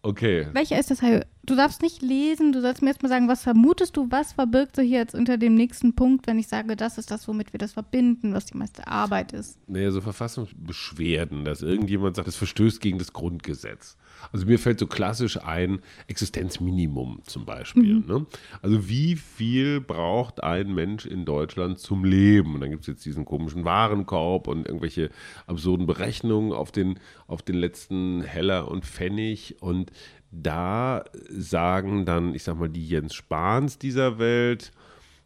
[0.02, 0.48] Okay.
[0.54, 1.02] Welcher ist das?
[1.50, 4.76] Du darfst nicht lesen, du sollst mir jetzt mal sagen, was vermutest du, was verbirgt
[4.76, 7.74] sich jetzt unter dem nächsten Punkt, wenn ich sage, das ist das, womit wir das
[7.74, 9.58] verbinden, was die meiste Arbeit ist.
[9.68, 13.98] Naja, so Verfassungsbeschwerden, dass irgendjemand sagt, es verstößt gegen das Grundgesetz.
[14.32, 18.04] Also mir fällt so klassisch ein Existenzminimum zum Beispiel.
[18.08, 18.28] Ne?
[18.62, 22.54] Also wie viel braucht ein Mensch in Deutschland zum Leben?
[22.54, 25.10] Und dann gibt es jetzt diesen komischen Warenkorb und irgendwelche
[25.48, 29.56] absurden Berechnungen auf den, auf den letzten Heller und Pfennig.
[29.62, 29.92] Und
[30.32, 34.72] da sagen dann, ich sag mal, die Jens Spahns dieser Welt,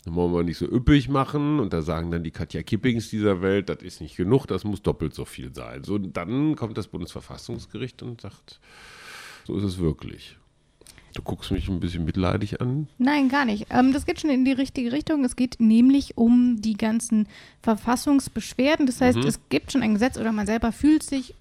[0.06, 1.60] das wollen wir nicht so üppig machen.
[1.60, 4.82] Und da sagen dann die Katja Kippings dieser Welt, das ist nicht genug, das muss
[4.82, 5.84] doppelt so viel sein.
[5.84, 8.60] So, und dann kommt das Bundesverfassungsgericht und sagt,
[9.46, 10.38] so ist es wirklich.
[11.14, 12.88] Du guckst mich ein bisschen mitleidig an.
[12.98, 13.68] Nein, gar nicht.
[13.70, 15.24] Ähm, das geht schon in die richtige Richtung.
[15.24, 17.28] Es geht nämlich um die ganzen
[17.62, 18.88] Verfassungsbeschwerden.
[18.88, 21.36] Das heißt, es gibt schon ein Gesetz oder man selber fühlt sich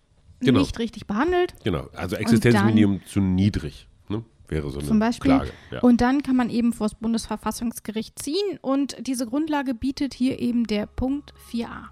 [0.46, 0.61] Genau.
[0.61, 1.55] nicht richtig behandelt.
[1.64, 3.88] Genau, also Existenzminimum zu niedrig.
[4.09, 4.24] Ne?
[4.48, 5.31] Wäre so eine Zum Beispiel.
[5.31, 5.52] Klage.
[5.70, 5.81] Ja.
[5.81, 10.66] Und dann kann man eben vor das Bundesverfassungsgericht ziehen und diese Grundlage bietet hier eben
[10.66, 11.88] der Punkt 4a.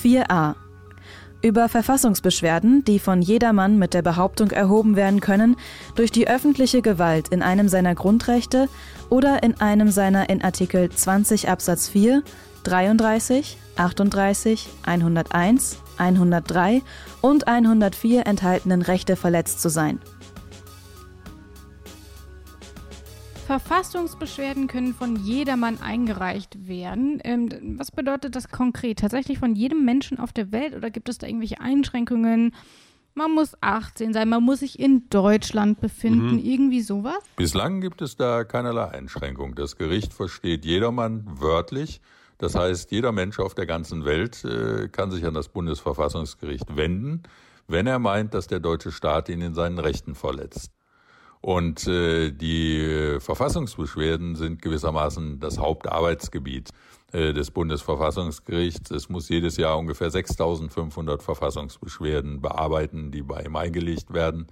[0.00, 0.54] 4a.
[1.42, 5.56] Über Verfassungsbeschwerden, die von jedermann mit der Behauptung erhoben werden können,
[5.94, 8.68] durch die öffentliche Gewalt in einem seiner Grundrechte
[9.10, 12.22] oder in einem seiner in Artikel 20 Absatz 4,
[12.64, 16.82] 33, 38, 101, 103
[17.20, 20.00] und 104 enthaltenen Rechte verletzt zu sein.
[23.46, 27.20] Verfassungsbeschwerden können von jedermann eingereicht werden.
[27.22, 28.98] Ähm, was bedeutet das konkret?
[28.98, 32.52] Tatsächlich von jedem Menschen auf der Welt oder gibt es da irgendwelche Einschränkungen?
[33.14, 37.16] Man muss 18 sein, man muss sich in Deutschland befinden, irgendwie sowas?
[37.36, 39.54] Bislang gibt es da keinerlei Einschränkung.
[39.54, 42.02] Das Gericht versteht jedermann wörtlich.
[42.38, 47.22] Das heißt, jeder Mensch auf der ganzen Welt äh, kann sich an das Bundesverfassungsgericht wenden,
[47.66, 50.72] wenn er meint, dass der deutsche Staat ihn in seinen Rechten verletzt.
[51.40, 56.70] Und äh, die Verfassungsbeschwerden sind gewissermaßen das Hauptarbeitsgebiet
[57.12, 58.90] äh, des Bundesverfassungsgerichts.
[58.90, 64.48] Es muss jedes Jahr ungefähr 6.500 Verfassungsbeschwerden bearbeiten, die bei ihm eingelegt werden.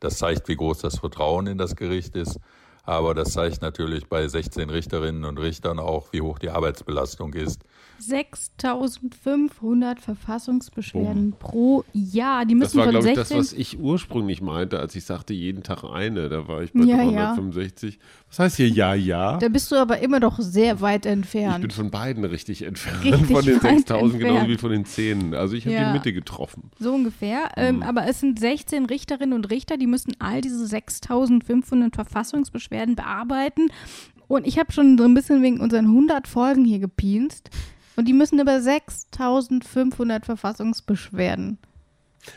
[0.00, 2.38] Das zeigt, wie groß das Vertrauen in das Gericht ist.
[2.84, 7.64] Aber das zeigt natürlich bei 16 Richterinnen und Richtern auch, wie hoch die Arbeitsbelastung ist.
[7.98, 12.44] 6500 Verfassungsbeschwerden pro Jahr.
[12.46, 12.58] Die Oh.
[12.60, 15.34] Das müssen war, von glaube ich, 16 das, was ich ursprünglich meinte, als ich sagte,
[15.34, 16.28] jeden Tag eine.
[16.28, 17.34] Da war ich bei Ja, ja.
[17.34, 17.98] 365.
[18.28, 19.36] Was heißt hier ja, ja?
[19.38, 21.60] Da bist du aber immer noch sehr weit Ich entfernt.
[21.62, 23.04] bin von beiden richtig entfernt.
[23.04, 25.34] Richtig von den weit 6000 genauso wie von den 10.
[25.34, 25.86] Also ich habe Ja.
[25.88, 26.70] die Mitte getroffen.
[26.78, 27.50] So ungefähr.
[27.56, 33.68] Ähm, aber es sind 16 Richterinnen und Richter, die müssen all diese 6500 Verfassungsbeschwerden bearbeiten.
[34.26, 37.50] Und ich habe schon so ein bisschen wegen unseren 100 Folgen hier gepinst.
[37.96, 41.58] Und die müssen über 6500 Verfassungsbeschwerden.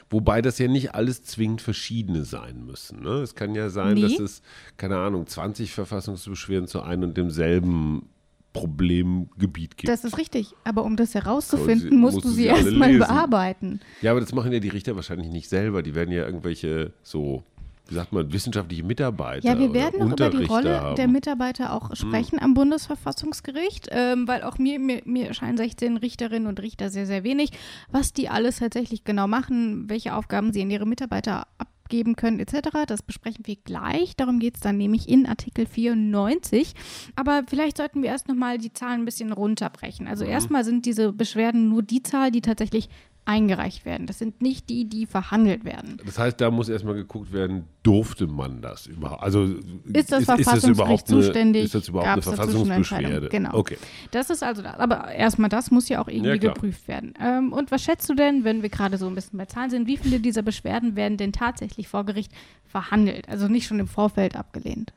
[0.10, 3.02] Wobei das ja nicht alles zwingend verschiedene sein müssen.
[3.02, 3.22] Ne?
[3.22, 4.02] Es kann ja sein, Nee.
[4.02, 4.42] dass es,
[4.76, 8.10] keine Ahnung, 20 Verfassungsbeschwerden zu einem und demselben
[8.52, 9.88] Problemgebiet gibt.
[9.90, 10.54] Das ist richtig.
[10.64, 13.80] Aber um das herauszufinden, sie- musst musst du sie sie erstmal bearbeiten.
[14.02, 15.84] ja, aber das machen ja die Richter wahrscheinlich nicht selber.
[15.84, 17.44] Die werden ja irgendwelche so
[17.90, 19.48] wie sagt man, wissenschaftliche Mitarbeiter.
[19.48, 20.96] Ja, wir werden noch über die Rolle haben.
[20.96, 26.48] der Mitarbeiter auch sprechen am Bundesverfassungsgericht, ähm, weil auch mir, mir, mir erscheinen 16 Richterinnen
[26.48, 27.52] und Richter sehr, sehr wenig,
[27.92, 31.48] was die alles tatsächlich genau machen, welche Aufgaben sie in ihre Mitarbeiter
[31.88, 32.70] abgeben können, etc.
[32.86, 34.18] Das besprechen wir gleich.
[34.18, 36.74] Darum geht es dann nämlich in Artikel 94.
[37.16, 40.06] Aber vielleicht sollten wir erst nochmal die Zahlen ein bisschen runterbrechen.
[40.08, 42.90] Also erstmal sind diese Beschwerden nur die Zahl, die tatsächlich
[43.28, 44.08] eingereicht werden.
[44.08, 46.00] Das sind nicht die, die verhandelt werden.
[46.06, 49.22] Das heißt, da muss erstmal geguckt werden, durfte man das überhaupt?
[49.22, 51.66] Also Ist das ist, ist das überhaupt Verfassungsgericht zuständig?
[51.66, 53.30] Ist das überhaupt eine Verfassungsbeschwerde?
[53.30, 53.54] Genau.
[53.54, 53.78] Okay.
[54.12, 54.80] Das ist also das.
[54.80, 57.14] Aber erstmal, das muss ja auch irgendwie Ja, geprüft werden.
[57.22, 59.88] Ähm, und was schätzt du denn, wenn wir gerade so ein bisschen bei Zahlen sind,
[59.88, 62.32] wie viele dieser Beschwerden werden denn tatsächlich vor Gericht
[62.66, 63.28] verhandelt?
[63.30, 64.94] Also nicht schon im Vorfeld abgelehnt.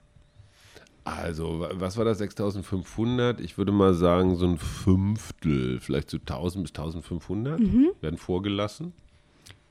[1.04, 2.18] Also, wa- was war das?
[2.18, 3.40] 6500?
[3.40, 7.90] Ich würde mal sagen, so ein Fünftel, vielleicht so 1000 bis 1500 Mhm.
[8.00, 8.92] werden vorgelassen.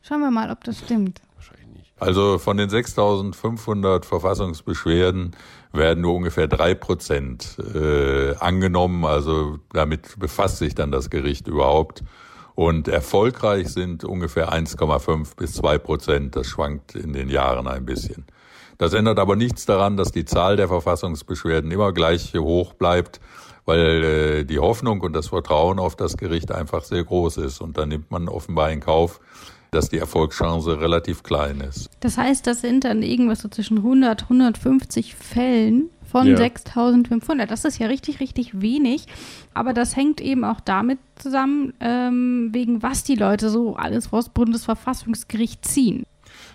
[0.01, 1.21] Schauen wir mal, ob das stimmt.
[1.35, 1.91] Wahrscheinlich nicht.
[1.99, 5.35] Also von den 6500 Verfassungsbeschwerden
[5.73, 9.05] werden nur ungefähr drei Prozent äh, angenommen.
[9.05, 12.03] Also damit befasst sich dann das Gericht überhaupt.
[12.55, 16.35] Und erfolgreich sind ungefähr 1,5 bis 2 Prozent.
[16.35, 18.25] Das schwankt in den Jahren ein bisschen.
[18.79, 23.19] Das ändert aber nichts daran, dass die Zahl der Verfassungsbeschwerden immer gleich hoch bleibt,
[23.65, 27.59] weil äh, die Hoffnung und das Vertrauen auf das Gericht einfach sehr groß ist.
[27.59, 29.19] Und da nimmt man offenbar in Kauf,
[29.71, 31.89] dass die Erfolgschance relativ klein ist.
[31.99, 36.37] Das heißt, das sind dann irgendwas so zwischen 100, 150 Fällen von Ja.
[36.37, 37.51] 6500.
[37.51, 39.07] Das ist ja richtig, richtig wenig.
[39.53, 44.19] Aber das hängt eben auch damit zusammen, ähm, wegen was die Leute so alles vor
[44.19, 46.05] das Bundesverfassungsgericht ziehen.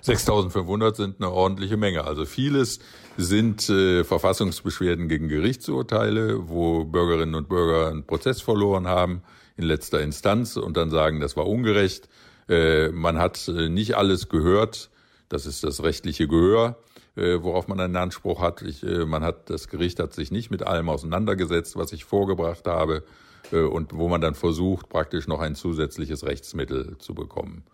[0.05, 2.05] 6500 sind eine ordentliche Menge.
[2.05, 2.79] Also vieles
[3.17, 9.23] sind äh, Verfassungsbeschwerden gegen Gerichtsurteile, wo Bürgerinnen und Bürger einen Prozess verloren haben
[9.57, 12.11] in letzter Instanz und dann sagen, das war ungerecht.
[12.51, 14.91] Äh, man hat äh, nicht alles gehört.
[15.31, 16.77] Das ist das rechtliche Gehör,
[17.17, 18.61] äh, worauf man einen Anspruch hat.
[18.61, 22.67] Ich, äh, man hat, das Gericht hat sich nicht mit allem auseinandergesetzt, was ich vorgebracht
[22.67, 23.05] habe
[23.53, 27.65] äh, und wo man dann versucht, praktisch noch ein zusätzliches Rechtsmittel zu bekommen.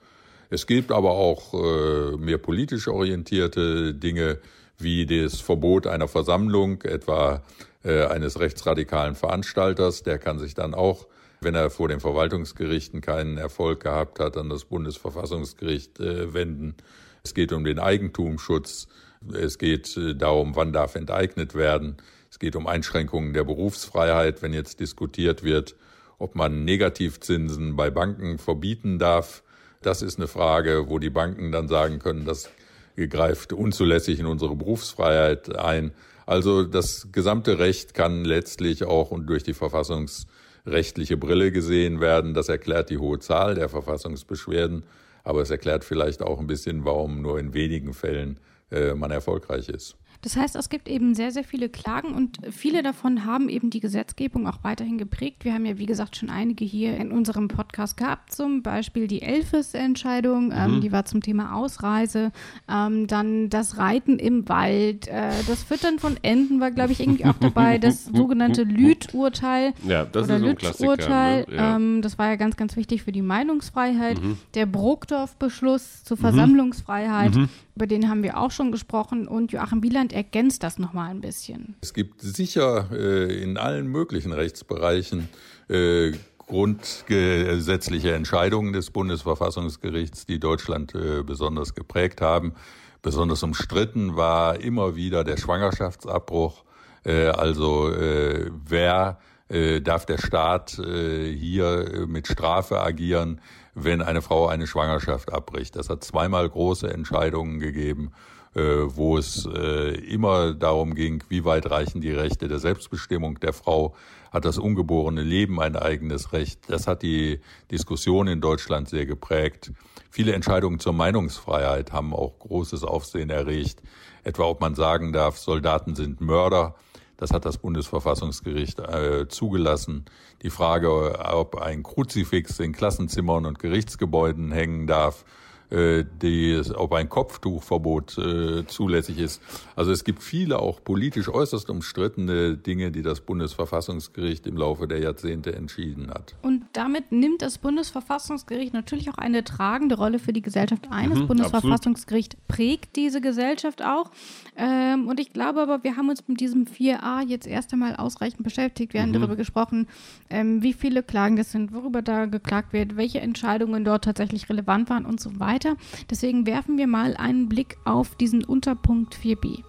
[0.51, 4.39] Es gibt aber auch äh, mehr politisch orientierte Dinge,
[4.79, 7.43] wie das Verbot einer Versammlung, etwa
[7.85, 10.03] äh, eines rechtsradikalen Veranstalters.
[10.03, 11.07] Der kann sich dann auch,
[11.41, 16.75] wenn er vor den Verwaltungsgerichten keinen Erfolg gehabt hat, an das Bundesverfassungsgericht äh, wenden.
[17.23, 18.89] Es geht um den Eigentumsschutz.
[19.33, 21.99] Es geht äh, darum, wann darf enteignet werden.
[22.29, 25.77] Es geht um Einschränkungen der Berufsfreiheit, wenn jetzt diskutiert wird,
[26.19, 29.43] ob man Negativzinsen bei Banken verbieten darf.
[29.83, 32.51] Das ist eine Frage, wo die Banken dann sagen können, das
[32.97, 35.93] greift unzulässig in unsere Berufsfreiheit ein.
[36.27, 42.35] Also das gesamte Recht kann letztlich auch und durch die verfassungsrechtliche Brille gesehen werden.
[42.35, 44.85] Das erklärt die hohe Zahl der Verfassungsbeschwerden,
[45.25, 48.39] aber es erklärt vielleicht auch ein bisschen, warum nur in wenigen Fällen
[48.71, 49.97] äh, man erfolgreich ist.
[50.23, 53.81] Das heißt, es gibt eben sehr, sehr viele Klagen und viele davon haben eben die
[53.81, 55.45] Gesetzgebung auch weiterhin geprägt.
[55.45, 59.23] Wir haben ja, wie gesagt, schon einige hier in unserem Podcast gehabt, zum Beispiel die
[59.23, 62.33] Elfes-Entscheidung, ähm, die war zum Thema Ausreise,
[62.69, 67.25] ähm, dann das Reiten im Wald, äh, das Füttern von Enten war, glaube ich, irgendwie
[67.25, 71.09] auch dabei, das sogenannte Lüth-Urteil Ja, das oder ist so ein Klassiker.
[71.09, 71.47] Ne?
[71.51, 71.77] Ja.
[71.77, 74.23] ähm, das war ja ganz, ganz wichtig für die Meinungsfreiheit.
[74.23, 74.37] Mhm.
[74.55, 77.33] Der Brokdorf-Beschluss zur Versammlungsfreiheit,
[77.75, 81.77] über den haben wir auch schon gesprochen und Joachim Wieland ergänzt das nochmal ein bisschen.
[81.81, 85.29] Es gibt sicher äh, in allen möglichen Rechtsbereichen
[85.69, 92.55] äh, grundgesetzliche Entscheidungen des Bundesverfassungsgerichts, die Deutschland äh, besonders geprägt haben.
[93.03, 96.65] Besonders umstritten war immer wieder der Schwangerschaftsabbruch.
[97.05, 99.19] Äh, also äh, wer
[99.49, 103.41] äh, darf der Staat hier mit Strafe agieren,
[103.75, 105.77] wenn eine Frau eine Schwangerschaft abbricht.
[105.77, 108.13] Das hat zweimal große Entscheidungen gegeben,
[108.59, 113.95] wo es äh, immer darum ging, wie weit reichen die Rechte der Selbstbestimmung der Frau,
[114.33, 116.61] hat das ungeborene Leben ein eigenes Recht.
[116.69, 119.73] Das hat die Diskussion in Deutschland sehr geprägt.
[120.11, 123.83] Viele Entscheidungen zur Meinungsfreiheit haben auch großes Aufsehen erregt,
[124.25, 126.75] etwa ob man sagen darf, Soldaten sind Mörder.
[127.17, 130.07] Das hat das Bundesverfassungsgericht äh, zugelassen.
[130.43, 135.25] Die Frage, ob ein Kruzifix in Klassenzimmern und Gerichtsgebäuden hängen darf,
[135.71, 139.41] äh, die, ob ein Kopftuchverbot äh, zulässig ist.
[139.77, 144.99] Also es gibt viele auch politisch äußerst umstrittene Dinge, die das Bundesverfassungsgericht im Laufe der
[144.99, 146.35] Jahrzehnte entschieden hat.
[146.43, 151.11] Und damit nimmt das Bundesverfassungsgericht natürlich auch eine tragende Rolle für die Gesellschaft ein.
[151.11, 154.11] Das Bundesverfassungsgericht prägt diese Gesellschaft auch.
[154.57, 158.43] Ähm, und ich glaube aber, wir haben uns mit diesem 4a jetzt erst einmal ausreichend
[158.43, 158.93] beschäftigt.
[158.93, 159.87] Wir haben darüber gesprochen,
[160.31, 164.91] ähm, wie viele Klagen das sind, worüber da geklagt wird, welche Entscheidungen dort tatsächlich relevant
[164.91, 165.60] waren und so weiter.
[165.61, 165.77] Weiter.
[166.11, 169.63] Deswegen werfen wir mal einen Blick auf diesen Unterpunkt 4b.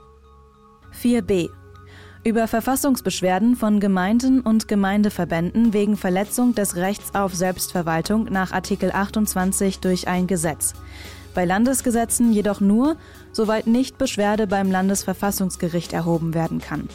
[1.01, 1.49] 4b.
[2.23, 9.79] Über Verfassungsbeschwerden von Gemeinden und Gemeindeverbänden wegen Verletzung des Rechts auf Selbstverwaltung nach Artikel 28
[9.79, 10.73] durch ein Gesetz.
[11.33, 12.97] Bei Landesgesetzen jedoch nur,
[13.31, 16.89] soweit nicht Beschwerde beim Landesverfassungsgericht erhoben werden kann.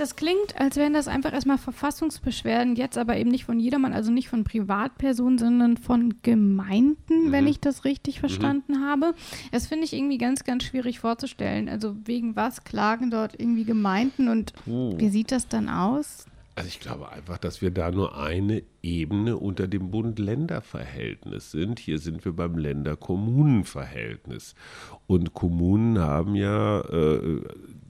[0.00, 4.10] Das klingt, als wären das einfach erstmal Verfassungsbeschwerden, jetzt aber eben nicht von jedermann, also
[4.10, 7.32] nicht von Privatpersonen, sondern von Gemeinden, mhm.
[7.32, 8.20] wenn ich das richtig mhm.
[8.20, 8.86] verstanden mhm.
[8.86, 9.14] habe.
[9.52, 11.68] Das finde ich irgendwie ganz, ganz schwierig vorzustellen.
[11.68, 14.94] Also wegen was klagen dort irgendwie Gemeinden und uh.
[14.96, 16.24] wie sieht das dann aus?
[16.56, 21.78] Also ich glaube einfach, dass wir da nur eine Ebene unter dem Bund-Länder-Verhältnis sind.
[21.78, 24.54] Hier sind wir beim Länder-Kommunen-Verhältnis.
[25.06, 27.40] Und Kommunen haben ja, äh,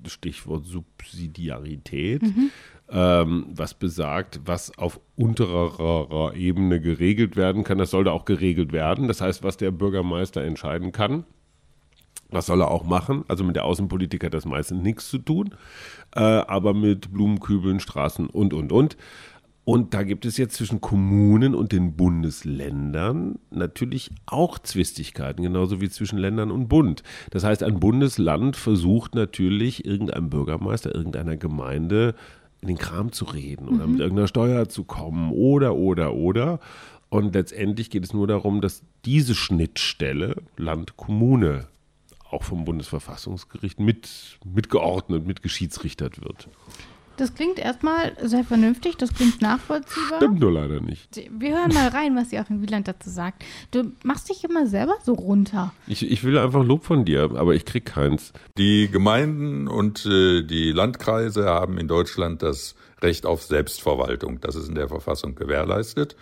[0.06, 2.50] Stichwort Subsidiarität, mhm.
[2.90, 8.72] ähm, was besagt, was auf unterer Ebene geregelt werden kann, das soll da auch geregelt
[8.72, 9.08] werden.
[9.08, 11.24] Das heißt, was der Bürgermeister entscheiden kann,
[12.30, 13.24] das soll er auch machen.
[13.28, 15.54] Also mit der Außenpolitik hat das meistens nichts zu tun,
[16.14, 18.96] äh, aber mit Blumenkübeln, Straßen und, und, und.
[19.64, 25.88] Und da gibt es jetzt zwischen Kommunen und den Bundesländern natürlich auch Zwistigkeiten, genauso wie
[25.88, 27.02] zwischen Ländern und Bund.
[27.30, 32.14] Das heißt, ein Bundesland versucht natürlich irgendeinem Bürgermeister, irgendeiner Gemeinde
[32.62, 33.92] in den Kram zu reden oder mhm.
[33.92, 36.58] mit irgendeiner Steuer zu kommen oder, oder, oder.
[37.08, 41.66] Und letztendlich geht es nur darum, dass diese Schnittstelle Land-Kommune
[42.30, 46.48] auch vom Bundesverfassungsgericht mit, mitgeordnet, mitgeschiedsrichtert wird.
[47.20, 50.16] Das klingt erstmal sehr vernünftig, das klingt nachvollziehbar.
[50.16, 51.20] Stimmt nur leider nicht.
[51.30, 53.44] Wir hören mal rein, was Joachim Wieland dazu sagt.
[53.72, 55.74] Du machst dich immer selber so runter.
[55.86, 58.32] Ich, ich will einfach Lob von dir, aber ich krieg keins.
[58.56, 64.40] Die Gemeinden und äh, die Landkreise haben in Deutschland das Recht auf Selbstverwaltung.
[64.40, 66.16] Das ist in der Verfassung gewährleistet.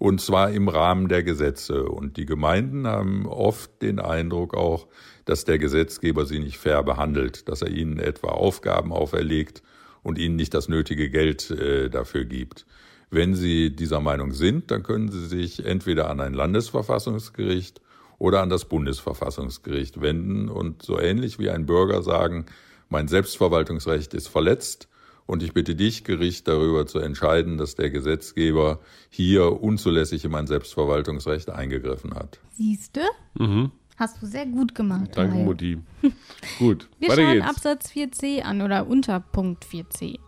[0.00, 1.84] Und zwar im Rahmen der Gesetze.
[1.84, 4.88] Und die Gemeinden haben oft den Eindruck auch,
[5.26, 9.62] dass der Gesetzgeber sie nicht fair behandelt, dass er ihnen etwa Aufgaben auferlegt
[10.02, 12.64] und ihnen nicht das nötige Geld äh, dafür gibt.
[13.10, 17.82] Wenn Sie dieser Meinung sind, dann können Sie sich entweder an ein Landesverfassungsgericht
[18.16, 22.46] oder an das Bundesverfassungsgericht wenden und so ähnlich wie ein Bürger sagen,
[22.88, 24.88] mein Selbstverwaltungsrecht ist verletzt
[25.30, 30.48] und ich bitte dich, Gericht, darüber zu entscheiden, dass der Gesetzgeber hier unzulässig in mein
[30.48, 32.40] Selbstverwaltungsrecht eingegriffen hat.
[32.50, 33.02] Siehste?
[33.38, 33.70] Mhm.
[33.96, 35.10] Hast du sehr gut gemacht.
[35.14, 35.44] Danke, Maja.
[35.44, 35.78] Mutti.
[36.58, 37.46] gut, Wir weiter schauen geht's.
[37.46, 40.18] Absatz 4c an oder Unterpunkt 4c.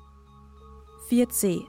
[1.11, 1.62] 4c.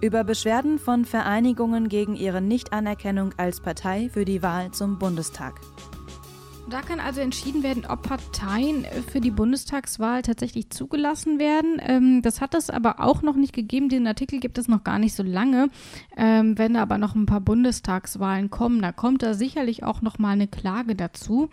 [0.00, 5.60] Über Beschwerden von Vereinigungen gegen ihre Nichtanerkennung als Partei für die Wahl zum Bundestag.
[6.70, 11.80] Da kann also entschieden werden, ob Parteien für die Bundestagswahl tatsächlich zugelassen werden.
[11.80, 13.88] Ähm, das hat es aber auch noch nicht gegeben.
[13.88, 15.70] Den Artikel gibt es noch gar nicht so lange.
[16.14, 20.18] Ähm, wenn da aber noch ein paar Bundestagswahlen kommen, da kommt da sicherlich auch noch
[20.18, 21.48] mal eine Klage dazu.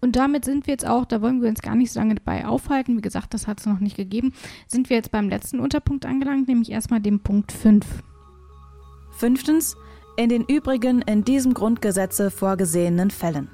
[0.00, 2.46] Und damit sind wir jetzt auch, da wollen wir uns gar nicht so lange dabei
[2.46, 2.96] aufhalten.
[2.96, 4.32] Wie gesagt, das hat es noch nicht gegeben.
[4.68, 7.84] Sind wir jetzt beim letzten Unterpunkt angelangt, nämlich erstmal dem Punkt 5.
[9.10, 9.76] Fünftens,
[10.16, 13.50] in den übrigen in diesem Grundgesetze vorgesehenen Fällen.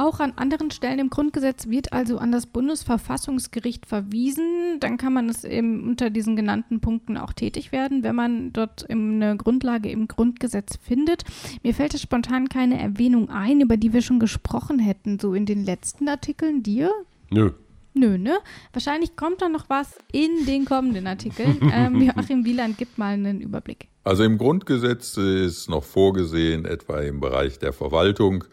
[0.00, 4.80] Auch an anderen Stellen im Grundgesetz wird also an das Bundesverfassungsgericht verwiesen.
[4.80, 8.88] Dann kann man es eben unter diesen genannten Punkten auch tätig werden, wenn man dort
[8.88, 11.24] eine Grundlage im Grundgesetz findet.
[11.62, 15.44] Mir fällt es spontan keine Erwähnung ein, über die wir schon gesprochen hätten, so in
[15.44, 16.62] den letzten Artikeln.
[16.62, 16.90] Dir?
[17.30, 17.50] Nö.
[17.92, 18.38] Nö, ne?
[18.72, 21.58] Wahrscheinlich kommt da noch was in den kommenden Artikeln.
[21.74, 23.89] ähm, Joachim Wieland gibt mal einen Überblick.
[24.02, 28.44] Also im Grundgesetz ist noch vorgesehen, etwa im Bereich der Verwaltung,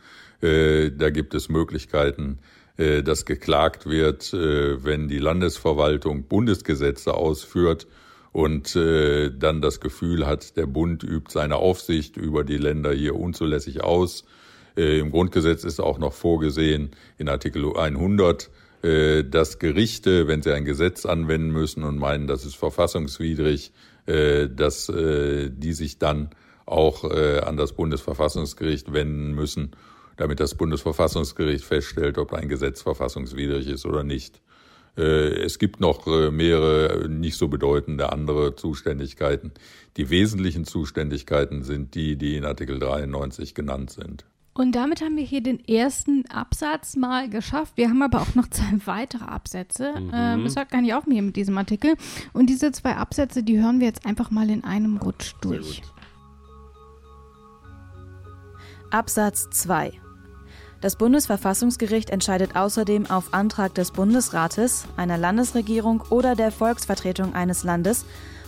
[0.41, 2.39] äh, da gibt es Möglichkeiten,
[2.75, 7.87] äh, dass geklagt wird, äh, wenn die Landesverwaltung Bundesgesetze ausführt
[8.33, 13.83] und dann das Gefühl hat, der Bund übt seine Aufsicht über die Länder hier unzulässig
[13.83, 14.25] aus.
[14.75, 18.51] Im Grundgesetz ist auch noch vorgesehen in Artikel 100,
[18.83, 23.71] dass Gerichte, wenn sie ein Gesetz anwenden müssen und meinen, das ist verfassungswidrig,
[24.07, 26.29] dass die sich dann
[26.65, 29.71] auch an das Bundesverfassungsgericht wenden müssen
[30.17, 34.41] damit das Bundesverfassungsgericht feststellt, ob ein Gesetz verfassungswidrig ist oder nicht.
[34.97, 39.51] Äh, es gibt noch äh, mehrere nicht so bedeutende andere Zuständigkeiten.
[39.95, 44.25] Die wesentlichen Zuständigkeiten sind die, die in Artikel 93 genannt sind.
[44.57, 47.73] Und damit haben wir hier den ersten Absatz mal geschafft.
[47.75, 49.93] Wir haben aber auch noch zwei weitere Absätze.
[49.99, 50.11] Mhm.
[50.11, 51.95] Ähm, es hört gar nicht auf mir mit diesem Artikel.
[52.33, 55.83] Und diese zwei Absätze, die hören wir jetzt einfach mal in einem Rutsch durch.
[58.89, 60.01] Absatz 2
[60.79, 68.05] das Bundesverfassungsgericht entscheidet außerdem auf Antrag des Bundesrates, einer Landesregierung oder der Volksvertretung eines Landes,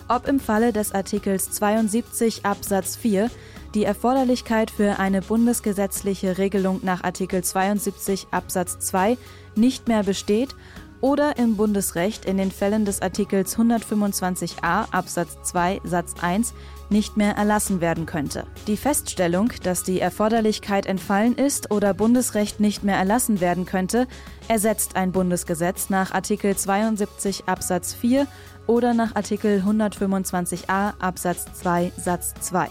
[0.10, 3.30] ob im Falle des Artikels 72 Absatz 4
[3.76, 9.18] die Erforderlichkeit für eine bundesgesetzliche Regelung nach Artikel 72 Absatz 2
[9.56, 10.56] nicht mehr besteht
[11.02, 16.54] oder im Bundesrecht in den Fällen des Artikels 125a Absatz 2 Satz 1
[16.90, 18.46] nicht mehr erlassen werden könnte.
[18.68, 24.08] Die Feststellung, dass die Erforderlichkeit entfallen ist oder Bundesrecht nicht mehr erlassen werden könnte,
[24.48, 28.28] ersetzt ein Bundesgesetz nach Artikel 72 Absatz 4
[28.70, 32.70] oder nach Artikel 125a Absatz 2 Satz 2.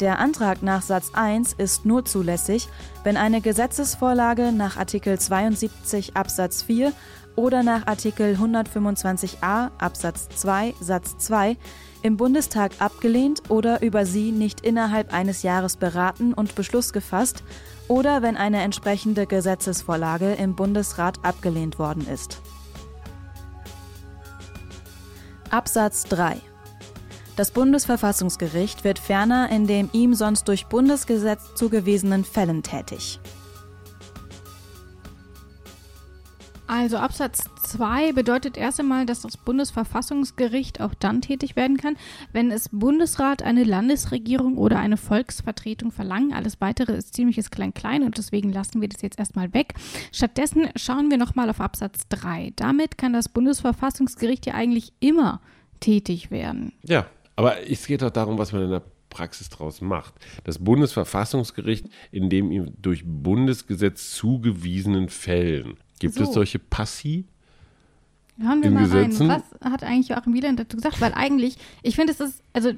[0.00, 2.68] Der Antrag nach Satz 1 ist nur zulässig,
[3.04, 6.92] wenn eine Gesetzesvorlage nach Artikel 72 Absatz 4
[7.36, 11.56] oder nach Artikel 125a Absatz 2 Satz 2
[12.02, 17.44] im Bundestag abgelehnt oder über sie nicht innerhalb eines Jahres beraten und Beschluss gefasst
[17.86, 22.42] oder wenn eine entsprechende Gesetzesvorlage im Bundesrat abgelehnt worden ist.
[25.50, 26.38] Absatz 3
[27.38, 33.20] das Bundesverfassungsgericht wird ferner in den ihm sonst durch Bundesgesetz zugewiesenen Fällen tätig.
[36.68, 41.96] Also Absatz 2 bedeutet erst einmal, dass das Bundesverfassungsgericht auch dann tätig werden kann,
[42.32, 46.34] wenn es Bundesrat, eine Landesregierung oder eine Volksvertretung verlangen.
[46.34, 49.72] Alles weitere ist ziemliches Klein-Klein und deswegen lassen wir das jetzt erstmal weg.
[50.12, 52.52] Stattdessen schauen wir nochmal auf Absatz 3.
[52.56, 55.40] Damit kann das Bundesverfassungsgericht ja eigentlich immer
[55.80, 56.74] tätig werden.
[56.82, 60.12] Ja, aber es geht doch darum, was man in der Praxis daraus macht.
[60.44, 66.24] Das Bundesverfassungsgericht in dem ihm durch Bundesgesetz zugewiesenen Fällen Gibt so.
[66.24, 67.24] es solche Passi?
[68.40, 69.30] Hören wir mal Gesetzen?
[69.30, 69.42] rein.
[69.60, 71.00] Was hat eigentlich Joachim Wieland dazu gesagt?
[71.00, 72.70] Weil eigentlich, ich finde, es ist, also,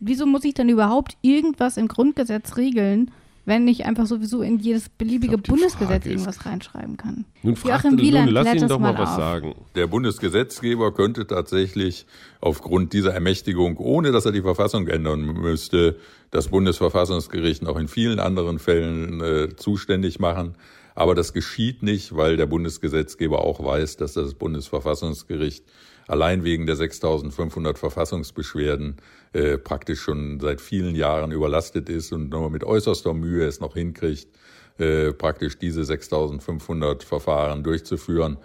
[0.00, 3.10] wieso muss ich dann überhaupt irgendwas im Grundgesetz regeln,
[3.44, 7.26] wenn ich einfach sowieso in jedes beliebige glaub, Bundesgesetz irgendwas reinschreiben kann?
[7.42, 9.54] Nun fragt Joachim Wieland, nun lass ihn doch mal, mal was sagen.
[9.74, 12.06] Der Bundesgesetzgeber könnte tatsächlich
[12.40, 15.96] aufgrund dieser Ermächtigung, ohne dass er die Verfassung ändern müsste,
[16.30, 20.54] das Bundesverfassungsgericht auch in vielen anderen Fällen äh, zuständig machen.
[20.94, 25.64] Aber das geschieht nicht, weil der Bundesgesetzgeber auch weiß, dass das Bundesverfassungsgericht
[26.06, 28.96] allein wegen der 6500 Verfassungsbeschwerden
[29.32, 33.74] äh, praktisch schon seit vielen Jahren überlastet ist und nur mit äußerster Mühe es noch
[33.74, 34.28] hinkriegt,
[34.78, 38.38] äh, praktisch diese 6500 Verfahren durchzuführen.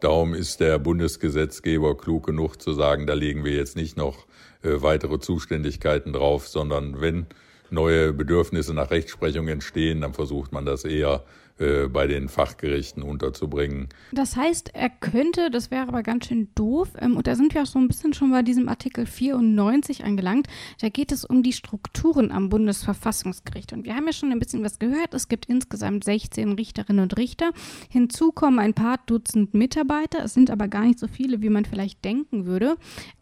[0.00, 4.26] Darum ist der Bundesgesetzgeber klug genug zu sagen, da legen wir jetzt nicht noch
[4.62, 7.26] äh, weitere Zuständigkeiten drauf, sondern wenn
[7.70, 11.24] neue Bedürfnisse nach Rechtsprechung entstehen, dann versucht man das eher
[11.58, 13.88] äh, bei den Fachgerichten unterzubringen.
[14.12, 17.62] Das heißt, er könnte, das wäre aber ganz schön doof, ähm, und da sind wir
[17.62, 20.46] auch so ein bisschen schon bei diesem Artikel 94 angelangt,
[20.80, 23.72] da geht es um die Strukturen am Bundesverfassungsgericht.
[23.72, 27.16] Und wir haben ja schon ein bisschen was gehört, es gibt insgesamt 16 Richterinnen und
[27.16, 27.50] Richter,
[27.90, 31.64] hinzu kommen ein paar Dutzend Mitarbeiter, es sind aber gar nicht so viele, wie man
[31.64, 32.76] vielleicht denken würde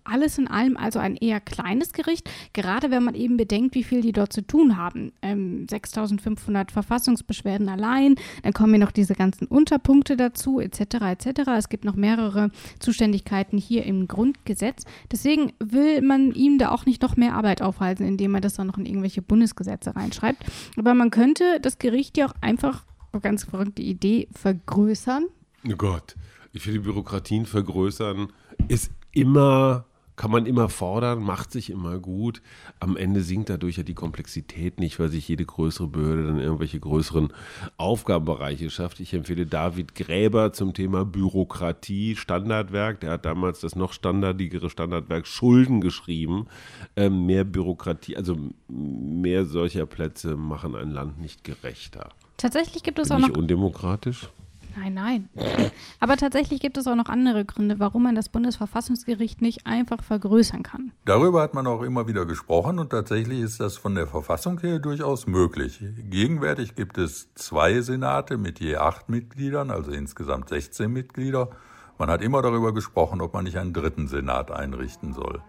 [0.06, 4.00] alles in allem also ein eher kleines Gericht, gerade wenn man eben bedenkt, wie viel
[4.00, 5.12] die dort zu tun haben.
[5.22, 10.80] Ähm, 6500 Verfassungsbeschwerden allein, dann kommen hier noch diese ganzen Unterpunkte dazu, etc.
[11.02, 11.40] etc.
[11.56, 14.84] Es gibt noch mehrere Zuständigkeiten hier im Grundgesetz.
[15.10, 18.66] Deswegen will man ihm da auch nicht noch mehr Arbeit aufhalten, indem man das dann
[18.66, 20.44] noch in irgendwelche Bundesgesetze reinschreibt.
[20.76, 22.84] Aber man könnte das Gericht ja auch einfach,
[23.22, 25.24] ganz verrückte Idee, vergrößern.
[25.66, 26.16] Oh Gott,
[26.52, 28.28] ich finde Bürokratien vergrößern
[28.68, 29.86] ist immer
[30.16, 32.42] kann man immer fordern, macht sich immer gut.
[32.80, 36.80] Am Ende sinkt dadurch ja die Komplexität nicht, weil sich jede größere Behörde dann irgendwelche
[36.80, 37.32] größeren
[37.76, 39.00] Aufgabenbereiche schafft.
[39.00, 43.00] Ich empfehle David Gräber zum Thema Bürokratie, Standardwerk.
[43.00, 46.46] Der hat damals das noch standardigere Standardwerk Schulden geschrieben.
[46.96, 48.36] Ähm, mehr Bürokratie, also
[48.68, 52.08] mehr solcher Plätze machen ein Land nicht gerechter.
[52.38, 53.36] Tatsächlich gibt es Bin auch noch.
[53.36, 54.28] undemokratisch?
[54.76, 55.30] Nein, nein.
[56.00, 60.62] Aber tatsächlich gibt es auch noch andere Gründe, warum man das Bundesverfassungsgericht nicht einfach vergrößern
[60.62, 60.92] kann.
[61.06, 64.78] Darüber hat man auch immer wieder gesprochen und tatsächlich ist das von der Verfassung her
[64.78, 65.82] durchaus möglich.
[66.10, 71.48] Gegenwärtig gibt es zwei Senate mit je acht Mitgliedern, also insgesamt 16 Mitglieder.
[71.98, 75.40] Man hat immer darüber gesprochen, ob man nicht einen dritten Senat einrichten soll.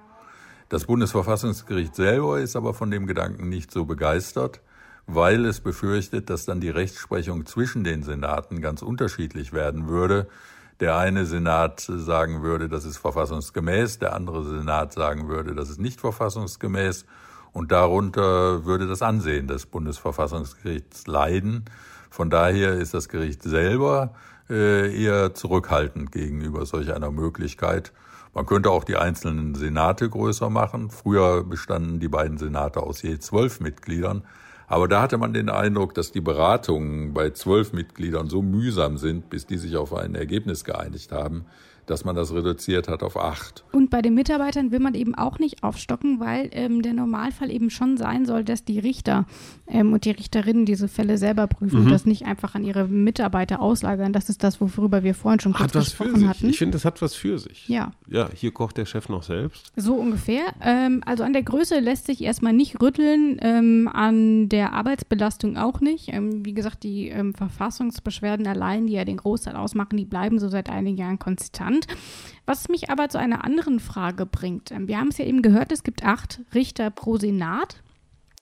[0.70, 4.62] Das Bundesverfassungsgericht selber ist aber von dem Gedanken nicht so begeistert
[5.08, 10.28] weil es befürchtet, dass dann die Rechtsprechung zwischen den Senaten ganz unterschiedlich werden würde.
[10.82, 15.80] Der eine Senat sagen würde, das ist verfassungsgemäß, der andere Senat sagen würde, das ist
[15.80, 17.06] nicht verfassungsgemäß.
[17.54, 21.66] Und darunter würde das Ansehen des Bundesverfassungsgerichts leiden.
[22.12, 24.14] Von daher ist das Gericht selber
[24.50, 27.94] äh, eher zurückhaltend gegenüber solch einer Möglichkeit.
[28.34, 30.92] Man könnte auch die einzelnen Senate größer machen.
[30.92, 34.24] Früher bestanden die beiden Senate aus je zwölf Mitgliedern.
[34.68, 39.30] Aber da hatte man den Eindruck, dass die Beratungen bei zwölf Mitgliedern so mühsam sind,
[39.30, 41.46] bis die sich auf ein Ergebnis geeinigt haben,
[41.88, 43.64] dass man das reduziert hat auf acht.
[43.72, 47.70] Und bei den Mitarbeitern will man eben auch nicht aufstocken, weil ähm, der Normalfall eben
[47.70, 49.26] schon sein soll, dass die Richter
[49.68, 51.86] ähm, und die Richterinnen diese Fälle selber prüfen mhm.
[51.86, 54.14] und das nicht einfach an ihre Mitarbeiter auslagern.
[54.14, 56.50] Das ist das, worüber wir vorhin schon kurz hat gesprochen hatten.
[56.50, 57.68] Ich finde, das hat was für sich.
[57.68, 57.92] Ja.
[58.08, 59.72] Ja, hier kocht der Chef noch selbst.
[59.76, 60.44] So ungefähr.
[60.62, 65.80] Ähm, also an der Größe lässt sich erstmal nicht rütteln, ähm, an der Arbeitsbelastung auch
[65.80, 66.10] nicht.
[66.14, 70.50] Ähm, wie gesagt, die ähm, Verfassungsbeschwerden allein, die ja den Großteil ausmachen, die bleiben so
[70.50, 71.77] seit einigen Jahren konstant.
[72.46, 74.72] Was mich aber zu einer anderen Frage bringt.
[74.72, 77.82] Ähm, wir haben es ja eben gehört, es gibt acht Richter pro Senat.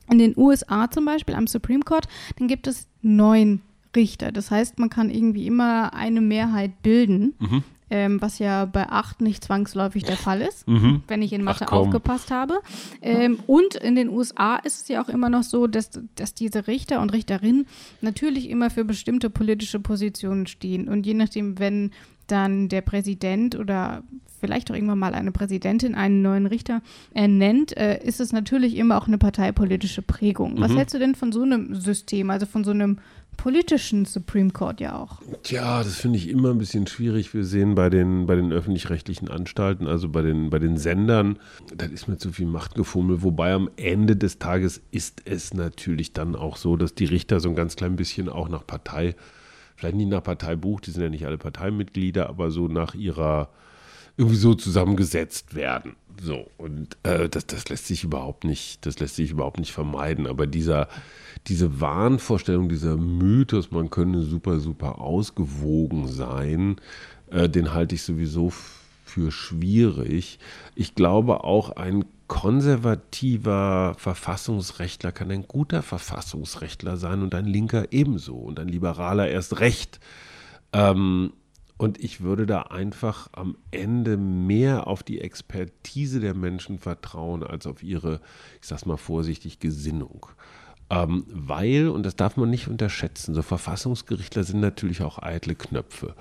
[0.10, 2.08] In den USA zum Beispiel am Supreme Court,
[2.38, 3.62] dann gibt es neun
[3.96, 4.32] Richter.
[4.32, 7.34] Das heißt, man kann irgendwie immer eine Mehrheit bilden.
[7.40, 11.04] Mhm ähm, was ja bei 8 nicht zwangsläufig der Fall ist, mhm.
[11.08, 12.60] wenn ich in Mathe Ach, aufgepasst habe.
[13.02, 16.68] Ähm, und in den USA ist es ja auch immer noch so, dass, dass diese
[16.68, 17.68] Richter und Richterinnen
[18.02, 20.88] natürlich immer für bestimmte politische Positionen stehen.
[20.88, 21.92] Und je nachdem, wenn
[22.28, 24.04] dann der Präsident oder
[24.40, 26.82] vielleicht auch irgendwann mal eine Präsidentin einen neuen Richter
[27.14, 30.60] ernennt, äh, ist es natürlich immer auch eine parteipolitische Prägung.
[30.60, 30.78] Was mhm.
[30.78, 33.00] hältst du denn von so einem System, also von so einem
[33.36, 35.22] politischen Supreme Court ja auch.
[35.44, 37.34] Tja, das finde ich immer ein bisschen schwierig.
[37.34, 41.38] Wir sehen bei den, bei den öffentlich-rechtlichen Anstalten, also bei den, bei den Sendern,
[41.76, 43.24] das ist mir zu viel Machtgefummel.
[43.24, 47.50] Wobei am Ende des Tages ist es natürlich dann auch so, dass die Richter so
[47.50, 49.16] ein ganz klein bisschen auch nach Partei,
[49.76, 53.50] vielleicht nicht nach Parteibuch, die sind ja nicht alle Parteimitglieder, aber so nach ihrer,
[54.18, 55.96] irgendwie so zusammengesetzt werden.
[56.22, 60.28] So, und äh, das, das lässt sich überhaupt nicht, das lässt sich überhaupt nicht vermeiden.
[60.28, 60.88] Aber dieser,
[61.48, 66.78] diese Wahnvorstellung, dieser Mythos, man könne super, super ausgewogen sein,
[67.32, 68.52] äh, den halte ich sowieso
[69.04, 70.40] für schwierig.
[70.76, 78.36] Ich glaube auch ein konservativer Verfassungsrechtler kann ein guter Verfassungsrechtler sein und ein linker ebenso
[78.36, 80.00] und ein liberaler erst recht.
[80.74, 81.34] Ähm,
[81.78, 87.68] und ich würde da einfach am Ende mehr auf die Expertise der Menschen vertrauen, als
[87.68, 88.22] auf ihre,
[88.62, 90.28] ich sag's mal vorsichtig, Gesinnung.
[90.88, 96.14] Ähm, weil, und das darf man nicht unterschätzen, so Verfassungsgerichtler sind natürlich auch eitle Knöpfe.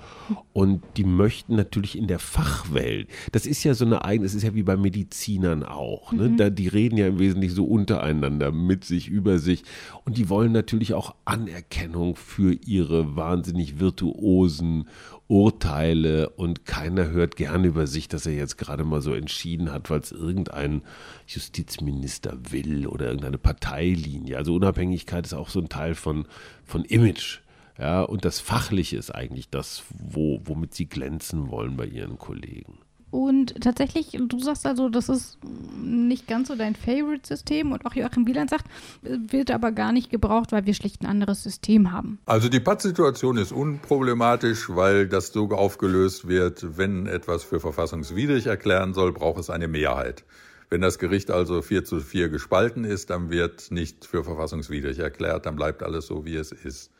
[0.53, 4.41] Und die möchten natürlich in der Fachwelt, das ist ja so eine eigene, das ist
[4.41, 6.29] ja wie bei Medizinern auch, ne?
[6.29, 6.37] Mhm.
[6.37, 9.63] da, die reden ja im Wesentlichen so untereinander, mit sich, über sich.
[10.03, 14.89] Und die wollen natürlich auch Anerkennung für ihre wahnsinnig virtuosen
[15.27, 19.89] Urteile und keiner hört gerne über sich, dass er jetzt gerade mal so entschieden hat,
[19.89, 20.83] weil es irgendein
[21.27, 24.37] Justizminister will oder irgendeine Parteilinie.
[24.37, 26.27] Also Unabhängigkeit ist auch so ein Teil von,
[26.63, 27.39] von Image.
[27.79, 32.77] Ja, und das Fachliche ist eigentlich das, wo, womit sie glänzen wollen bei ihren Kollegen.
[33.15, 35.37] Und tatsächlich, du sagst also, das ist
[35.81, 38.65] nicht ganz so dein Favorite-System und auch Joachim Wieland sagt,
[39.03, 42.19] wird aber gar nicht gebraucht, weil wir schlicht ein anderes System haben.
[42.25, 48.93] Also die Pattsituation ist unproblematisch, weil das so aufgelöst wird, wenn etwas für verfassungswidrig erklären
[48.93, 50.25] soll, braucht es eine Mehrheit.
[50.69, 55.45] Wenn das Gericht also 4 zu 4 gespalten ist, dann wird nicht für verfassungswidrig erklärt,
[55.45, 56.91] dann bleibt alles so, wie es ist.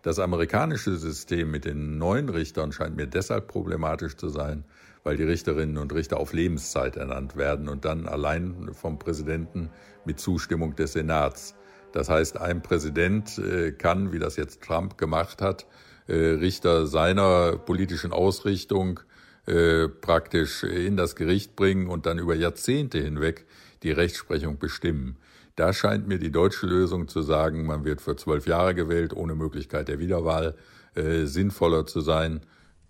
[0.00, 4.64] Das amerikanische System mit den neuen Richtern scheint mir deshalb problematisch zu sein,
[5.08, 9.70] weil die Richterinnen und Richter auf Lebenszeit ernannt werden und dann allein vom Präsidenten
[10.04, 11.54] mit Zustimmung des Senats.
[11.92, 15.64] Das heißt, ein Präsident äh, kann, wie das jetzt Trump gemacht hat,
[16.08, 19.00] äh, Richter seiner politischen Ausrichtung
[19.46, 23.46] äh, praktisch in das Gericht bringen und dann über Jahrzehnte hinweg
[23.82, 25.16] die Rechtsprechung bestimmen.
[25.56, 29.34] Da scheint mir die deutsche Lösung zu sagen, man wird für zwölf Jahre gewählt, ohne
[29.34, 30.54] Möglichkeit der Wiederwahl,
[30.94, 32.40] sinnvoller zu sein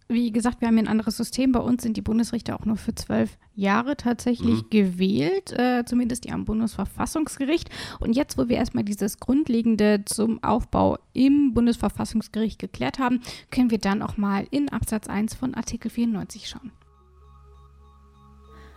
[0.08, 1.52] wie gesagt, wir haben hier ein anderes System.
[1.52, 4.70] Bei uns sind die Bundesrichter auch nur für zwölf Jahre tatsächlich mhm.
[4.70, 7.68] gewählt, äh, zumindest die am Bundesverfassungsgericht.
[8.00, 13.78] Und jetzt, wo wir erstmal dieses Grundlegende zum Aufbau im Bundesverfassungsgericht geklärt haben, können wir
[13.78, 16.72] dann auch mal in Absatz 1 von Artikel 94 schauen.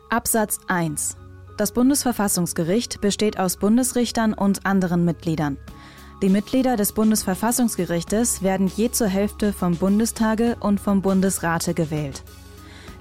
[0.10, 1.16] Absatz 1.
[1.58, 5.58] Das Bundesverfassungsgericht besteht aus Bundesrichtern und anderen Mitgliedern.
[6.22, 12.22] Die Mitglieder des Bundesverfassungsgerichtes werden je zur Hälfte vom Bundestage und vom Bundesrate gewählt.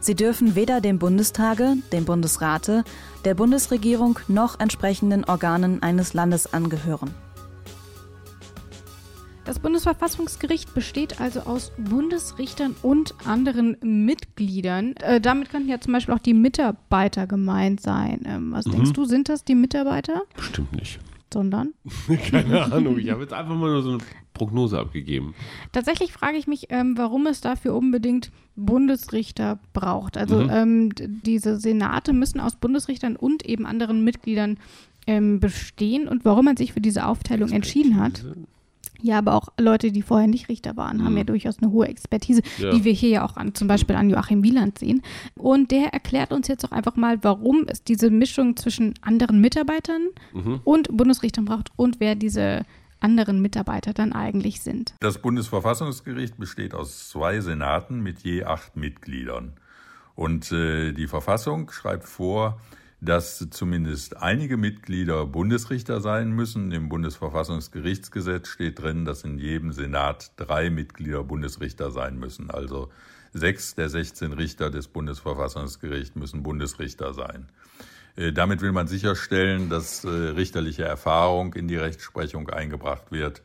[0.00, 2.82] Sie dürfen weder dem Bundestage, dem Bundesrate,
[3.26, 7.10] der Bundesregierung noch entsprechenden Organen eines Landes angehören.
[9.44, 14.94] Das Bundesverfassungsgericht besteht also aus Bundesrichtern und anderen Mitgliedern.
[14.96, 18.22] Äh, damit könnten ja zum Beispiel auch die Mitarbeiter gemeint sein.
[18.24, 18.70] Ähm, was mhm.
[18.70, 20.22] denkst du, sind das die Mitarbeiter?
[20.36, 21.00] Bestimmt nicht
[21.32, 21.74] sondern?
[22.30, 23.98] Keine Ahnung, ich habe jetzt einfach mal nur so eine
[24.34, 25.34] Prognose abgegeben.
[25.72, 30.16] Tatsächlich frage ich mich, ähm, warum es dafür unbedingt Bundesrichter braucht.
[30.16, 30.50] Also mhm.
[30.50, 30.90] ähm,
[31.24, 34.58] diese Senate müssen aus Bundesrichtern und eben anderen Mitgliedern
[35.06, 38.24] ähm, bestehen und warum man sich für diese Aufteilung entschieden hat.
[39.02, 41.04] Ja, aber auch Leute, die vorher nicht Richter waren, mhm.
[41.04, 42.70] haben ja durchaus eine hohe Expertise, ja.
[42.70, 45.02] die wir hier ja auch an, zum Beispiel an Joachim Wieland sehen.
[45.36, 50.08] Und der erklärt uns jetzt auch einfach mal, warum es diese Mischung zwischen anderen Mitarbeitern
[50.32, 50.60] mhm.
[50.64, 52.64] und Bundesrichtern braucht und wer diese
[53.00, 54.94] anderen Mitarbeiter dann eigentlich sind.
[55.00, 59.54] Das Bundesverfassungsgericht besteht aus zwei Senaten mit je acht Mitgliedern.
[60.14, 62.60] Und äh, die Verfassung schreibt vor,
[63.00, 66.70] dass zumindest einige Mitglieder Bundesrichter sein müssen.
[66.70, 72.50] Im Bundesverfassungsgerichtsgesetz steht drin, dass in jedem Senat drei Mitglieder Bundesrichter sein müssen.
[72.50, 72.90] Also
[73.32, 77.48] sechs der 16 Richter des Bundesverfassungsgerichts müssen Bundesrichter sein.
[78.16, 83.42] Äh, damit will man sicherstellen, dass äh, richterliche Erfahrung in die Rechtsprechung eingebracht wird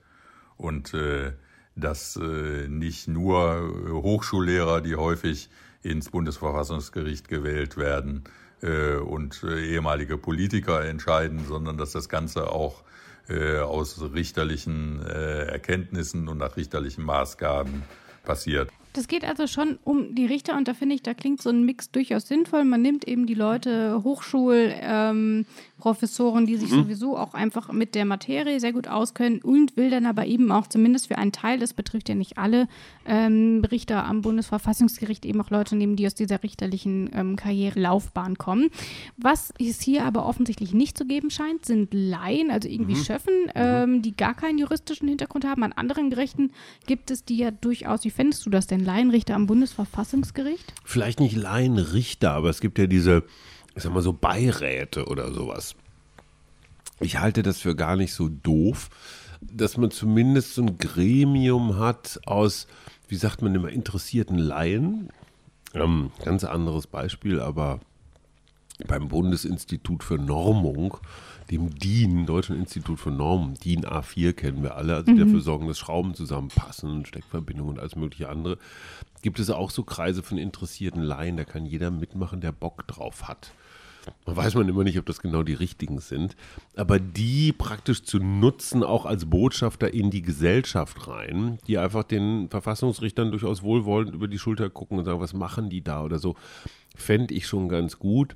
[0.57, 1.31] und äh,
[1.77, 5.49] dass nicht nur Hochschullehrer, die häufig
[5.83, 8.23] ins Bundesverfassungsgericht gewählt werden,
[8.61, 12.83] und äh, ehemalige Politiker entscheiden, sondern dass das Ganze auch
[13.27, 17.83] äh, aus richterlichen Erkenntnissen und nach richterlichen Maßgaben
[18.23, 18.69] passiert.
[18.95, 21.65] Das geht also schon um die Richter und da finde ich, da klingt so ein
[21.65, 22.63] Mix durchaus sinnvoll.
[22.63, 26.83] Man nimmt eben die Leute, Hochschulprofessoren, ähm, die sich mhm.
[26.83, 30.67] sowieso auch einfach mit der Materie sehr gut auskennen und will dann aber eben auch
[30.67, 32.69] zumindest für einen Teil, das betrifft ja nicht alle
[33.05, 38.69] ähm, Richter am Bundesverfassungsgericht, eben auch Leute nehmen, die aus dieser richterlichen ähm, Karrierelaufbahn kommen.
[39.17, 43.03] Was es hier aber offensichtlich nicht zu geben scheint, sind Laien, also irgendwie mhm.
[43.03, 43.51] Schöffen, mhm.
[43.55, 45.63] ähm, die gar keinen juristischen Hintergrund haben.
[45.63, 46.51] An anderen Gerichten
[46.87, 48.05] gibt es die ja durchaus.
[48.05, 48.84] Wie fändest du das denn?
[48.85, 50.73] Laienrichter am Bundesverfassungsgericht?
[50.83, 53.23] Vielleicht nicht Laienrichter, aber es gibt ja diese,
[53.75, 55.75] ich sag mal so Beiräte oder sowas.
[56.99, 58.89] Ich halte das für gar nicht so doof,
[59.41, 62.67] dass man zumindest so ein Gremium hat aus,
[63.07, 65.09] wie sagt man immer, interessierten Laien.
[65.73, 67.81] Ähm, ganz anderes Beispiel, aber
[68.87, 70.97] beim Bundesinstitut für Normung
[71.51, 75.15] dem DIN, Deutschen Institut für Normen, DIN A4 kennen wir alle, also mhm.
[75.15, 78.57] die dafür sorgen, dass Schrauben zusammenpassen, Steckverbindungen und alles mögliche andere,
[79.21, 83.27] gibt es auch so Kreise von interessierten Laien, da kann jeder mitmachen, der Bock drauf
[83.27, 83.51] hat.
[84.25, 86.35] Man weiß man immer nicht, ob das genau die richtigen sind,
[86.75, 92.49] aber die praktisch zu nutzen, auch als Botschafter in die Gesellschaft rein, die einfach den
[92.49, 96.35] Verfassungsrichtern durchaus wohlwollend über die Schulter gucken und sagen, was machen die da oder so,
[96.95, 98.35] fände ich schon ganz gut.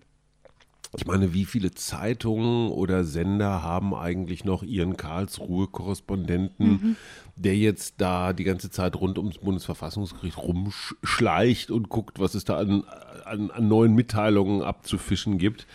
[0.98, 6.96] Ich meine, wie viele Zeitungen oder Sender haben eigentlich noch ihren Karlsruhe-Korrespondenten, mhm.
[7.36, 12.58] der jetzt da die ganze Zeit rund ums Bundesverfassungsgericht rumschleicht und guckt, was es da
[12.58, 12.86] an,
[13.24, 15.68] an, an neuen Mitteilungen abzufischen gibt?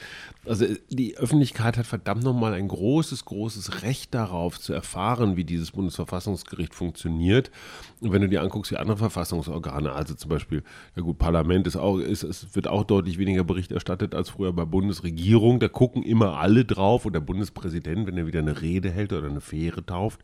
[0.46, 5.70] Also die Öffentlichkeit hat verdammt nochmal ein großes, großes Recht darauf zu erfahren, wie dieses
[5.70, 7.50] Bundesverfassungsgericht funktioniert.
[8.00, 10.62] Und wenn du dir anguckst, wie andere Verfassungsorgane, also zum Beispiel,
[10.96, 14.52] ja gut, Parlament ist auch, ist, es wird auch deutlich weniger Bericht erstattet als früher
[14.52, 15.60] bei Bundesregierung.
[15.60, 19.28] Da gucken immer alle drauf und der Bundespräsident, wenn er wieder eine Rede hält oder
[19.28, 20.20] eine Fähre tauft.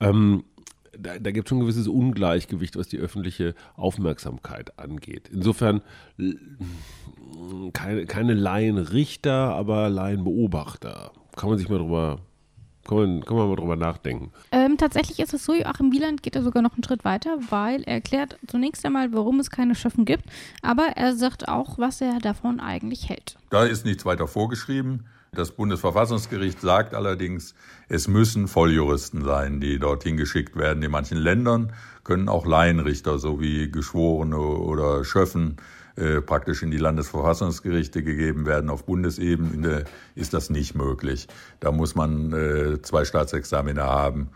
[0.00, 0.44] Ähm,
[1.02, 5.30] da, da gibt es schon ein gewisses Ungleichgewicht, was die öffentliche Aufmerksamkeit angeht.
[5.32, 5.82] Insofern
[7.72, 11.12] keine, keine Laienrichter, aber Laienbeobachter.
[11.36, 12.20] Kann man sich mal drüber
[12.86, 14.32] kann man, kann man mal drüber nachdenken.
[14.52, 17.82] Ähm, tatsächlich ist es so, Joachim Wieland geht da sogar noch einen Schritt weiter, weil
[17.82, 20.24] er erklärt zunächst einmal, warum es keine Schöffen gibt,
[20.62, 23.36] aber er sagt auch, was er davon eigentlich hält.
[23.50, 25.04] Da ist nichts weiter vorgeschrieben.
[25.32, 27.54] Das Bundesverfassungsgericht sagt allerdings,
[27.88, 30.82] es müssen Volljuristen sein, die dorthin geschickt werden.
[30.82, 31.72] In manchen Ländern
[32.02, 35.58] können auch Laienrichter sowie Geschworene oder Schöffen
[35.94, 38.70] äh, praktisch in die Landesverfassungsgerichte gegeben werden.
[38.70, 39.84] Auf Bundesebene
[40.16, 41.28] ist das nicht möglich.
[41.60, 44.30] Da muss man äh, zwei Staatsexamine haben,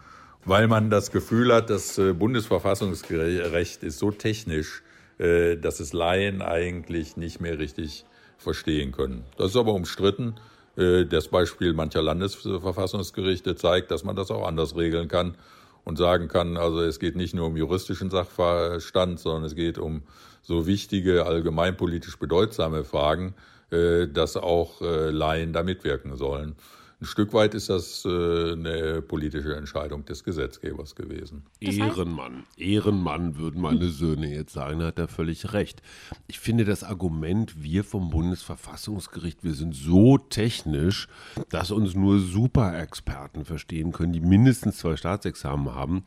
[0.44, 4.84] weil man das Gefühl hat, das äh, Bundesverfassungsrecht ist so technisch,
[5.18, 8.04] äh, dass es Laien eigentlich nicht mehr richtig
[8.38, 9.24] verstehen können.
[9.36, 10.36] Das ist aber umstritten.
[10.76, 15.36] Äh, das Beispiel mancher Landesverfassungsgerichte zeigt, dass man das auch anders regeln kann
[15.84, 20.02] und sagen kann, also es geht nicht nur um juristischen Sachverstand, sondern es geht um
[20.42, 23.34] so wichtige, allgemeinpolitisch bedeutsame Fragen,
[23.70, 26.56] äh, dass auch Laien da mitwirken sollen.
[27.00, 31.44] Ein Stück weit ist das äh, eine politische Entscheidung des Gesetzgebers gewesen.
[31.60, 35.82] Ehrenmann, Ehrenmann würden meine Söhne jetzt sagen, da hat er völlig recht.
[36.26, 41.08] Ich finde das Argument, wir vom Bundesverfassungsgericht, wir sind so technisch,
[41.50, 46.04] dass uns nur Superexperten verstehen können, die mindestens zwei Staatsexamen haben,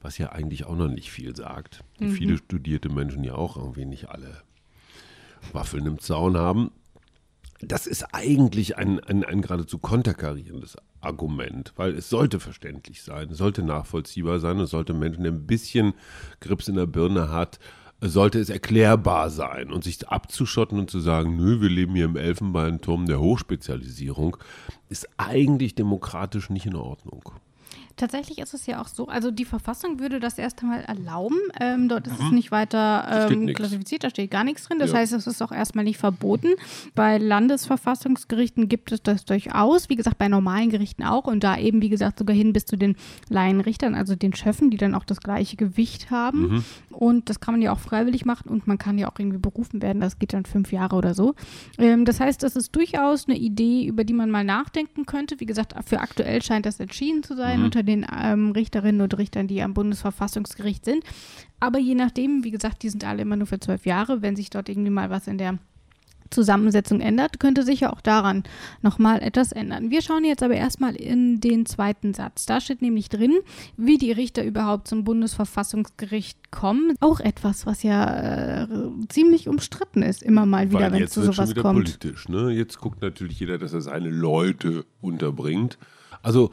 [0.00, 1.84] was ja eigentlich auch noch nicht viel sagt.
[2.00, 2.10] Mhm.
[2.10, 4.42] Viele studierte Menschen ja auch irgendwie nicht alle
[5.52, 6.70] Waffeln im Zaun haben
[7.62, 13.38] das ist eigentlich ein, ein, ein geradezu konterkarierendes Argument, weil es sollte verständlich sein, es
[13.38, 15.94] sollte nachvollziehbar sein, es sollte Menschen, der ein bisschen
[16.40, 17.60] Grips in der Birne hat,
[18.00, 22.16] sollte es erklärbar sein und sich abzuschotten und zu sagen, nö, wir leben hier im
[22.16, 24.36] Elfenbeinturm der Hochspezialisierung,
[24.88, 27.32] ist eigentlich demokratisch nicht in Ordnung.
[27.96, 31.38] Tatsächlich ist es ja auch so, also die Verfassung würde das erst einmal erlauben.
[31.60, 32.26] Ähm, dort ist mhm.
[32.26, 34.78] es nicht weiter ähm, klassifiziert, da steht gar nichts drin.
[34.78, 34.98] Das ja.
[34.98, 36.48] heißt, es ist auch erstmal nicht verboten.
[36.94, 41.82] Bei Landesverfassungsgerichten gibt es das durchaus, wie gesagt, bei normalen Gerichten auch und da eben,
[41.82, 42.96] wie gesagt, sogar hin bis zu den
[43.28, 46.40] Laienrichtern, also den Schöffen, die dann auch das gleiche Gewicht haben.
[46.40, 46.64] Mhm.
[46.90, 49.82] Und das kann man ja auch freiwillig machen und man kann ja auch irgendwie berufen
[49.82, 50.00] werden.
[50.00, 51.34] Das geht dann fünf Jahre oder so.
[51.78, 55.40] Ähm, das heißt, das ist durchaus eine Idee, über die man mal nachdenken könnte.
[55.40, 57.64] Wie gesagt, für aktuell scheint das entschieden zu sein mhm.
[57.66, 61.04] unter den ähm, Richterinnen und Richtern, die am Bundesverfassungsgericht sind.
[61.60, 64.22] Aber je nachdem, wie gesagt, die sind alle immer nur für zwölf Jahre.
[64.22, 65.58] Wenn sich dort irgendwie mal was in der
[66.32, 68.42] Zusammensetzung ändert, könnte sich ja auch daran
[68.80, 69.90] nochmal etwas ändern.
[69.90, 72.46] Wir schauen jetzt aber erstmal in den zweiten Satz.
[72.46, 73.38] Da steht nämlich drin,
[73.76, 76.96] wie die Richter überhaupt zum Bundesverfassungsgericht kommen.
[77.00, 78.68] Auch etwas, was ja äh,
[79.08, 81.84] ziemlich umstritten ist, immer mal wieder, wenn es zu sowas schon wieder kommt.
[81.84, 82.28] politisch.
[82.28, 82.50] Ne?
[82.50, 85.78] Jetzt guckt natürlich jeder, dass er seine Leute unterbringt.
[86.22, 86.50] Also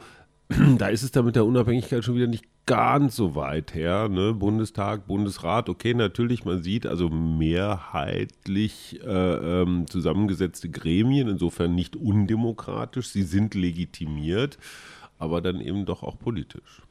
[0.78, 4.08] da ist es da mit der Unabhängigkeit schon wieder nicht ganz so weit her.
[4.08, 4.34] Ne?
[4.34, 13.08] Bundestag, Bundesrat, okay, natürlich, man sieht also mehrheitlich äh, ähm, zusammengesetzte Gremien, insofern nicht undemokratisch,
[13.08, 14.58] sie sind legitimiert,
[15.18, 16.82] aber dann eben doch auch politisch.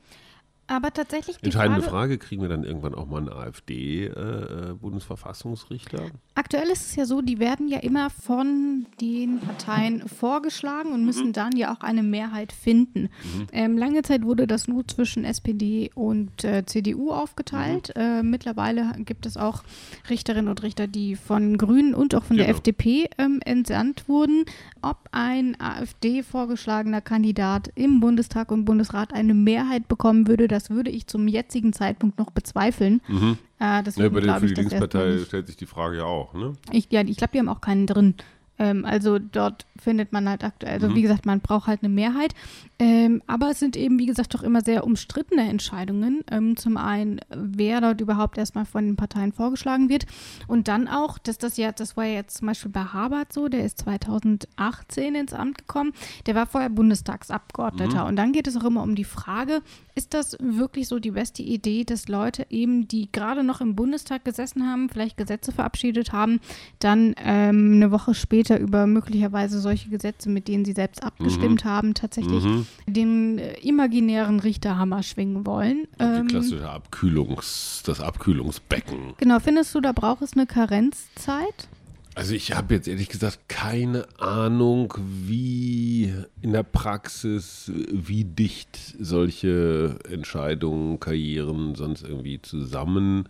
[0.69, 5.97] Aber tatsächlich die Entscheidende Frage, Frage, kriegen wir dann irgendwann auch mal einen AfD-Bundesverfassungsrichter?
[5.97, 11.05] Äh, Aktuell ist es ja so, die werden ja immer von den Parteien vorgeschlagen und
[11.05, 11.33] müssen mhm.
[11.33, 13.01] dann ja auch eine Mehrheit finden.
[13.01, 13.47] Mhm.
[13.51, 17.91] Ähm, lange Zeit wurde das nur zwischen SPD und äh, CDU aufgeteilt.
[17.95, 18.01] Mhm.
[18.01, 19.63] Äh, mittlerweile gibt es auch
[20.07, 22.45] Richterinnen und Richter, die von Grünen und auch von genau.
[22.45, 24.45] der FDP ähm, entsandt wurden.
[24.83, 30.69] Ob ein AfD vorgeschlagener Kandidat im Bundestag und Bundesrat eine Mehrheit bekommen würde, das das
[30.69, 33.01] würde ich zum jetzigen Zeitpunkt noch bezweifeln.
[33.07, 33.37] Mhm.
[33.59, 36.53] Äh, deswegen, ja, bei der, für die Linkspartei stellt sich die Frage ja auch, ne?
[36.71, 38.15] Ich, ja, ich glaube, die haben auch keinen drin.
[38.57, 40.95] Ähm, also dort findet man halt aktuell, also mhm.
[40.95, 42.35] wie gesagt, man braucht halt eine Mehrheit.
[42.81, 46.23] Ähm, aber es sind eben, wie gesagt, doch immer sehr umstrittene Entscheidungen.
[46.31, 50.05] Ähm, zum einen, wer dort überhaupt erstmal von den Parteien vorgeschlagen wird.
[50.47, 53.49] Und dann auch, dass das ja, das war ja jetzt zum Beispiel bei Habert so,
[53.49, 55.91] der ist 2018 ins Amt gekommen.
[56.25, 58.03] Der war vorher Bundestagsabgeordneter.
[58.03, 58.07] Mhm.
[58.07, 59.61] Und dann geht es auch immer um die Frage,
[59.95, 64.23] ist das wirklich so die beste Idee, dass Leute eben, die gerade noch im Bundestag
[64.23, 66.39] gesessen haben, vielleicht Gesetze verabschiedet haben,
[66.79, 71.69] dann ähm, eine Woche später über möglicherweise solche Gesetze, mit denen sie selbst abgestimmt mhm.
[71.69, 75.87] haben, tatsächlich mhm den äh, imaginären Richterhammer schwingen wollen.
[75.99, 79.13] Die ähm, klassische Abkühlungs, das Abkühlungsbecken.
[79.17, 81.67] Genau, findest du, da braucht es eine Karenzzeit?
[82.15, 89.99] Also ich habe jetzt ehrlich gesagt keine Ahnung, wie in der Praxis, wie dicht solche
[90.09, 93.29] Entscheidungen, Karrieren sonst irgendwie zusammen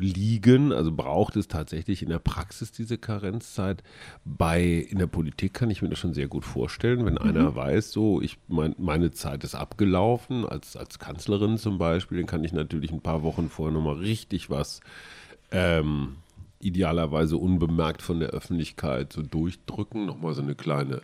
[0.00, 0.72] liegen.
[0.72, 3.82] Also braucht es tatsächlich in der Praxis diese Karenzzeit.
[4.24, 7.22] Bei in der Politik kann ich mir das schon sehr gut vorstellen, wenn mhm.
[7.22, 12.26] einer weiß, so ich mein, meine Zeit ist abgelaufen als als Kanzlerin zum Beispiel, dann
[12.26, 14.80] kann ich natürlich ein paar Wochen vorher nochmal richtig was
[15.52, 16.16] ähm,
[16.60, 21.02] idealerweise unbemerkt von der Öffentlichkeit so durchdrücken, nochmal so eine kleine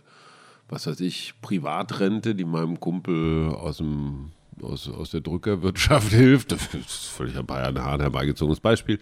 [0.69, 4.31] was weiß ich, Privatrente, die meinem Kumpel aus dem
[4.61, 6.51] aus, aus der Drückerwirtschaft hilft.
[6.51, 8.99] Das ist völlig ein Bayern herbeigezogenes Beispiel.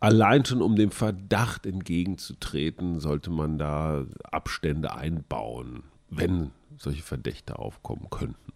[0.00, 8.10] Allein schon um dem Verdacht entgegenzutreten, sollte man da Abstände einbauen, wenn solche Verdächte aufkommen
[8.10, 8.53] könnten.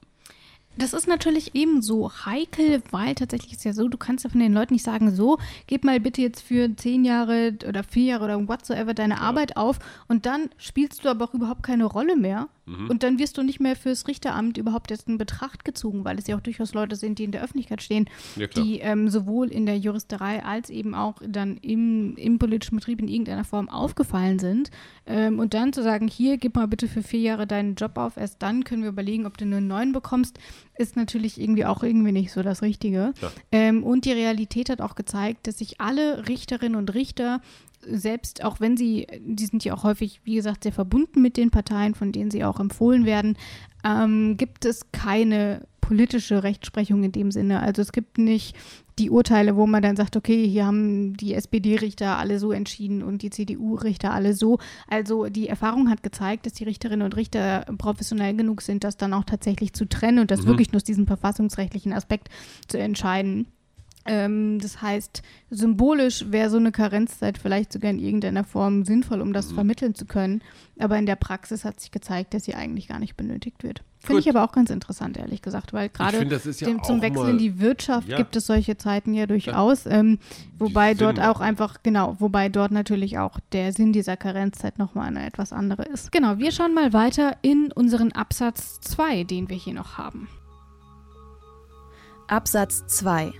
[0.78, 4.52] Das ist natürlich ebenso heikel, weil tatsächlich ist ja so, du kannst ja von den
[4.52, 8.48] Leuten nicht sagen, so, gib mal bitte jetzt für zehn Jahre oder vier Jahre oder
[8.48, 9.20] whatsoever deine ja.
[9.20, 12.48] Arbeit auf und dann spielst du aber auch überhaupt keine Rolle mehr.
[12.68, 12.90] Mhm.
[12.90, 16.26] Und dann wirst du nicht mehr fürs Richteramt überhaupt jetzt in Betracht gezogen, weil es
[16.26, 19.66] ja auch durchaus Leute sind, die in der Öffentlichkeit stehen, ja, die ähm, sowohl in
[19.66, 24.70] der Juristerei als eben auch dann im, im politischen Betrieb in irgendeiner Form aufgefallen sind.
[25.06, 28.16] Ähm, und dann zu sagen, hier, gib mal bitte für vier Jahre deinen Job auf,
[28.16, 30.38] erst dann können wir überlegen, ob du einen neuen bekommst
[30.78, 33.12] ist natürlich irgendwie auch irgendwie nicht so das Richtige.
[33.20, 33.32] Ja.
[33.52, 37.40] Ähm, und die Realität hat auch gezeigt, dass sich alle Richterinnen und Richter
[37.86, 41.50] selbst, auch wenn sie, die sind ja auch häufig, wie gesagt, sehr verbunden mit den
[41.50, 43.36] Parteien, von denen sie auch empfohlen werden,
[43.84, 47.60] ähm, gibt es keine politische Rechtsprechung in dem Sinne.
[47.60, 48.56] Also es gibt nicht
[48.98, 53.22] die Urteile, wo man dann sagt, okay, hier haben die SPD-Richter alle so entschieden und
[53.22, 54.58] die CDU-Richter alle so.
[54.88, 59.14] Also die Erfahrung hat gezeigt, dass die Richterinnen und Richter professionell genug sind, das dann
[59.14, 60.46] auch tatsächlich zu trennen und das mhm.
[60.46, 62.28] wirklich nur aus diesem verfassungsrechtlichen Aspekt
[62.66, 63.46] zu entscheiden.
[64.04, 69.32] Ähm, das heißt, symbolisch wäre so eine Karenzzeit vielleicht sogar in irgendeiner Form sinnvoll, um
[69.32, 69.54] das mhm.
[69.56, 70.42] vermitteln zu können.
[70.78, 73.82] Aber in der Praxis hat sich gezeigt, dass sie eigentlich gar nicht benötigt wird.
[74.00, 77.58] Finde ich aber auch ganz interessant, ehrlich gesagt, weil gerade ja zum Wechsel in die
[77.58, 78.16] Wirtschaft ja.
[78.16, 79.86] gibt es solche Zeiten ja durchaus.
[79.86, 80.18] Ähm,
[80.58, 85.26] wobei dort auch einfach, genau, wobei dort natürlich auch der Sinn dieser Karenzzeit nochmal eine
[85.26, 86.12] etwas andere ist.
[86.12, 90.28] Genau, wir schauen mal weiter in unseren Absatz 2, den wir hier noch haben.
[92.28, 93.32] Absatz 2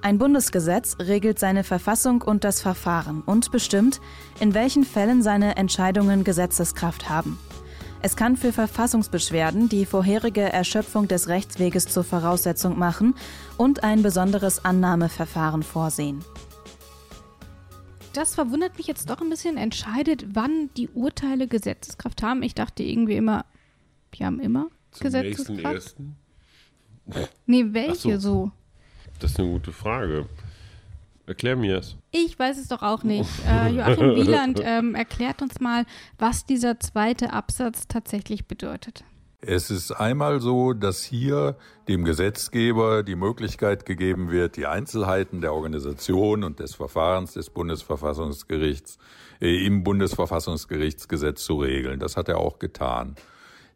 [0.00, 4.00] ein Bundesgesetz regelt seine Verfassung und das Verfahren und bestimmt,
[4.38, 7.36] in welchen Fällen seine Entscheidungen Gesetzeskraft haben.
[8.00, 13.14] Es kann für Verfassungsbeschwerden die vorherige Erschöpfung des Rechtsweges zur Voraussetzung machen
[13.56, 16.24] und ein besonderes Annahmeverfahren vorsehen.
[18.12, 19.56] Das verwundert mich jetzt doch ein bisschen.
[19.56, 22.42] Entscheidet, wann die Urteile Gesetzeskraft haben.
[22.44, 23.44] Ich dachte irgendwie immer,
[24.14, 25.50] die haben immer Zum Gesetzeskraft.
[25.50, 26.16] nächsten ersten?
[27.46, 28.44] Nee, welche so.
[28.44, 28.52] so?
[29.18, 30.26] Das ist eine gute Frage.
[31.28, 31.94] Erklär mir es.
[32.10, 33.28] Ich weiß es doch auch nicht.
[33.48, 35.84] Äh, Joachim Wieland ähm, erklärt uns mal,
[36.18, 39.04] was dieser zweite Absatz tatsächlich bedeutet.
[39.40, 41.56] Es ist einmal so, dass hier
[41.86, 48.98] dem Gesetzgeber die Möglichkeit gegeben wird, die Einzelheiten der Organisation und des Verfahrens des Bundesverfassungsgerichts
[49.40, 52.00] äh, im Bundesverfassungsgerichtsgesetz zu regeln.
[52.00, 53.14] Das hat er auch getan.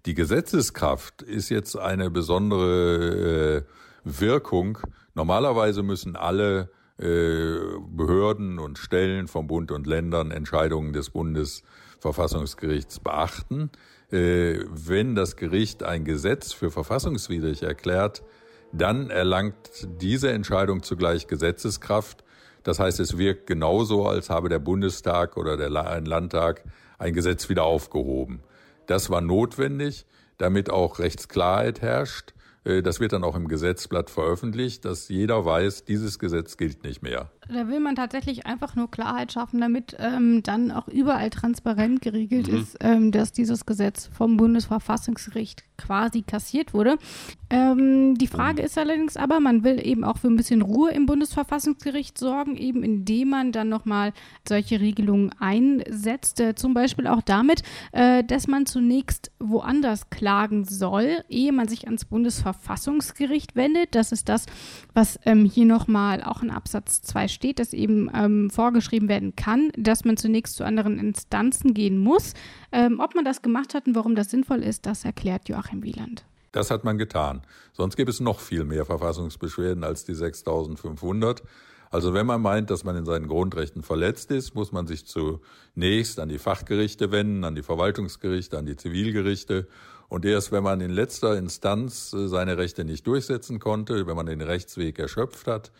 [0.07, 3.63] Die Gesetzeskraft ist jetzt eine besondere äh,
[4.05, 4.79] Wirkung.
[5.15, 13.71] Normalerweise müssen alle äh, Behörden und Stellen vom Bund und Ländern Entscheidungen des Bundesverfassungsgerichts beachten.
[14.11, 18.23] Äh, wenn das Gericht ein Gesetz für verfassungswidrig erklärt,
[18.73, 22.25] dann erlangt diese Entscheidung zugleich Gesetzeskraft.
[22.63, 26.65] Das heißt, es wirkt genauso, als habe der Bundestag oder der Landtag
[26.99, 28.41] ein Gesetz wieder aufgehoben.
[28.87, 30.07] Das war notwendig,
[30.39, 32.35] damit auch Rechtsklarheit herrscht.
[32.65, 37.03] Äh, das wird dann auch im Gesetzblatt veröffentlicht, dass jeder weiß, dieses Gesetz gilt nicht
[37.03, 37.31] mehr.
[37.49, 42.47] Da will man tatsächlich einfach nur Klarheit schaffen, damit ähm, dann auch überall transparent geregelt
[42.49, 42.57] Mhm.
[42.57, 46.99] ist, ähm, dass dieses Gesetz vom Bundesverfassungsgericht quasi kassiert wurde.
[47.51, 51.07] Ähm, die Frage ist allerdings aber, man will eben auch für ein bisschen Ruhe im
[51.07, 54.13] Bundesverfassungsgericht sorgen, eben indem man dann nochmal
[54.49, 56.39] solche Regelungen einsetzt.
[56.41, 61.87] Äh, zum Beispiel auch damit, äh, dass man zunächst woanders klagen soll, ehe man sich
[61.87, 63.95] ans Bundesverfassungsgericht wendet.
[63.97, 64.47] Das ist das,
[64.95, 69.71] was ähm, hier nochmal auch in Absatz 2 steht, dass eben ähm, vorgeschrieben werden kann,
[69.77, 72.35] dass man zunächst zu anderen Instanzen gehen muss.
[72.71, 76.25] Ähm, ob man das gemacht hat und warum das sinnvoll ist, das erklärt Joachim Wieland.
[76.53, 77.43] Das hat man getan.
[77.73, 81.43] Sonst gibt es noch viel mehr Verfassungsbeschwerden als die 6500.
[81.91, 86.21] Also wenn man meint, dass man in seinen Grundrechten verletzt ist, muss man sich zunächst
[86.21, 89.67] an die Fachgerichte wenden, an die Verwaltungsgerichte, an die Zivilgerichte.
[90.09, 94.27] Und erst wenn man in letzter Instanz äh, seine Rechte nicht durchsetzen konnte, wenn man
[94.27, 95.73] den Rechtsweg erschöpft hat,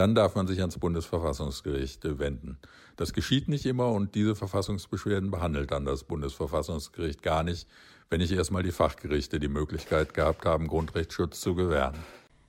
[0.00, 2.56] dann darf man sich ans Bundesverfassungsgericht äh, wenden.
[2.96, 7.68] Das geschieht nicht immer und diese Verfassungsbeschwerden behandelt dann das Bundesverfassungsgericht gar nicht,
[8.08, 11.96] wenn nicht erstmal die Fachgerichte die Möglichkeit gehabt haben, Grundrechtsschutz zu gewähren.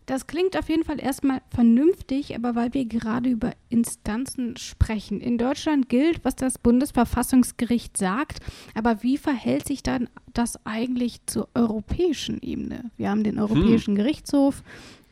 [0.05, 5.19] Das klingt auf jeden Fall erstmal vernünftig, aber weil wir gerade über Instanzen sprechen.
[5.21, 8.39] In Deutschland gilt, was das Bundesverfassungsgericht sagt,
[8.75, 12.91] aber wie verhält sich dann das eigentlich zur europäischen Ebene?
[12.97, 14.63] Wir haben den Europäischen Gerichtshof,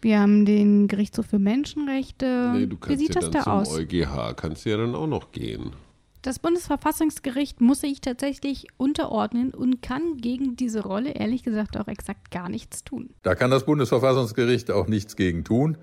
[0.01, 2.51] wir haben den Gerichtshof für Menschenrechte.
[2.53, 3.71] Nee, du wie kannst sieht ja das dann da aus?
[3.71, 5.71] EuGH, kannst du ja dann auch noch gehen.
[6.21, 12.29] Das Bundesverfassungsgericht muss sich tatsächlich unterordnen und kann gegen diese Rolle ehrlich gesagt auch exakt
[12.29, 13.11] gar nichts tun.
[13.23, 15.77] Da kann das Bundesverfassungsgericht auch nichts gegen tun.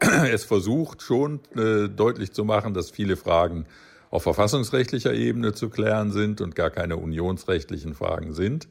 [0.30, 3.64] Es versucht schon äh, deutlich zu machen, dass viele Fragen
[4.10, 8.68] auf verfassungsrechtlicher Ebene zu klären sind und gar keine unionsrechtlichen Fragen sind.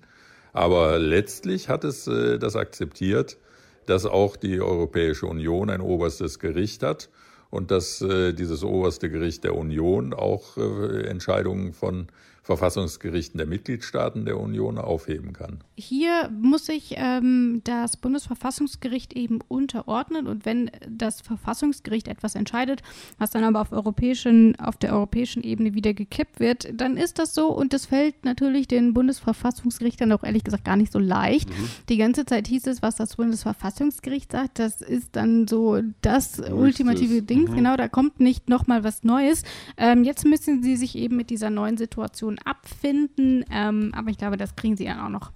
[0.54, 3.38] Aber letztlich hat es äh, das akzeptiert,
[3.86, 7.10] dass auch die Europäische Union ein oberstes Gericht hat
[7.50, 12.08] und dass äh, dieses oberste Gericht der Union auch äh, Entscheidungen von
[12.46, 15.64] Verfassungsgerichten der Mitgliedstaaten der Union aufheben kann.
[15.76, 22.84] Hier muss sich ähm, das Bundesverfassungsgericht eben unterordnen und wenn das Verfassungsgericht etwas entscheidet,
[23.18, 27.34] was dann aber auf, europäischen, auf der europäischen Ebene wieder gekippt wird, dann ist das
[27.34, 31.50] so und das fällt natürlich den Bundesverfassungsgerichtern auch ehrlich gesagt gar nicht so leicht.
[31.90, 37.24] Die ganze Zeit hieß es, was das Bundesverfassungsgericht sagt, das ist dann so das ultimative
[37.24, 37.48] Ding.
[37.56, 39.42] Genau, da kommt nicht nochmal was Neues.
[39.78, 44.38] Ähm, jetzt müssen sie sich eben mit dieser neuen Situation abfinden, ähm, aber ich glaube,
[44.38, 45.32] das kriegen sie dann auch noch.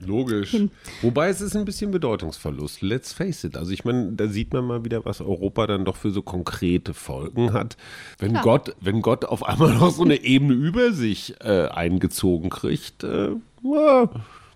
[0.00, 0.50] Logisch.
[0.50, 0.70] Hin.
[1.02, 2.82] Wobei es ist ein bisschen Bedeutungsverlust.
[2.82, 3.56] Let's face it.
[3.56, 6.94] Also ich meine, da sieht man mal wieder, was Europa dann doch für so konkrete
[6.94, 7.76] Folgen hat.
[8.18, 8.42] Wenn Klar.
[8.42, 13.30] Gott, wenn Gott auf einmal noch so eine Ebene über sich äh, eingezogen kriegt, äh,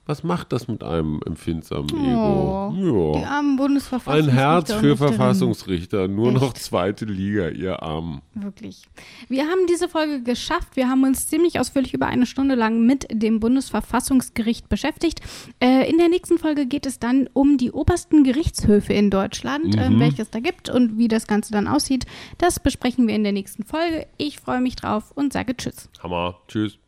[0.09, 3.13] was macht das mit einem empfindsamen Oh, Ego?
[3.15, 3.29] Die Ja.
[3.29, 4.33] armen Ein Bundesverfassungsrichter.
[4.35, 4.97] Herz und für.
[4.97, 6.59] Verfassungsrichter, nur noch Echt.
[6.63, 8.23] zweite Liga, ihr Armen.
[8.35, 8.83] Wirklich.
[9.29, 10.75] Wir haben diese Folge geschafft.
[10.77, 15.21] Wir haben uns ziemlich ausführlich über eine Stunde lang mit dem Bundesverfassungsgericht beschäftigt.
[15.61, 19.79] Äh, in der nächsten Folge geht es dann um die obersten Gerichtshöfe in Deutschland, Mhm.
[19.79, 22.07] ähm, welches da gibt und wie das Ganze dann aussieht.
[22.39, 24.07] Das besprechen wir in der nächsten Folge.
[24.17, 25.89] Ich freue mich drauf und sage Tschüss.
[26.03, 26.37] Hammer.
[26.49, 26.79] Tschüss.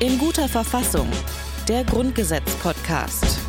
[0.00, 1.06] In guter Verfassung.
[1.68, 3.43] Der Grundgesetz-Podcast.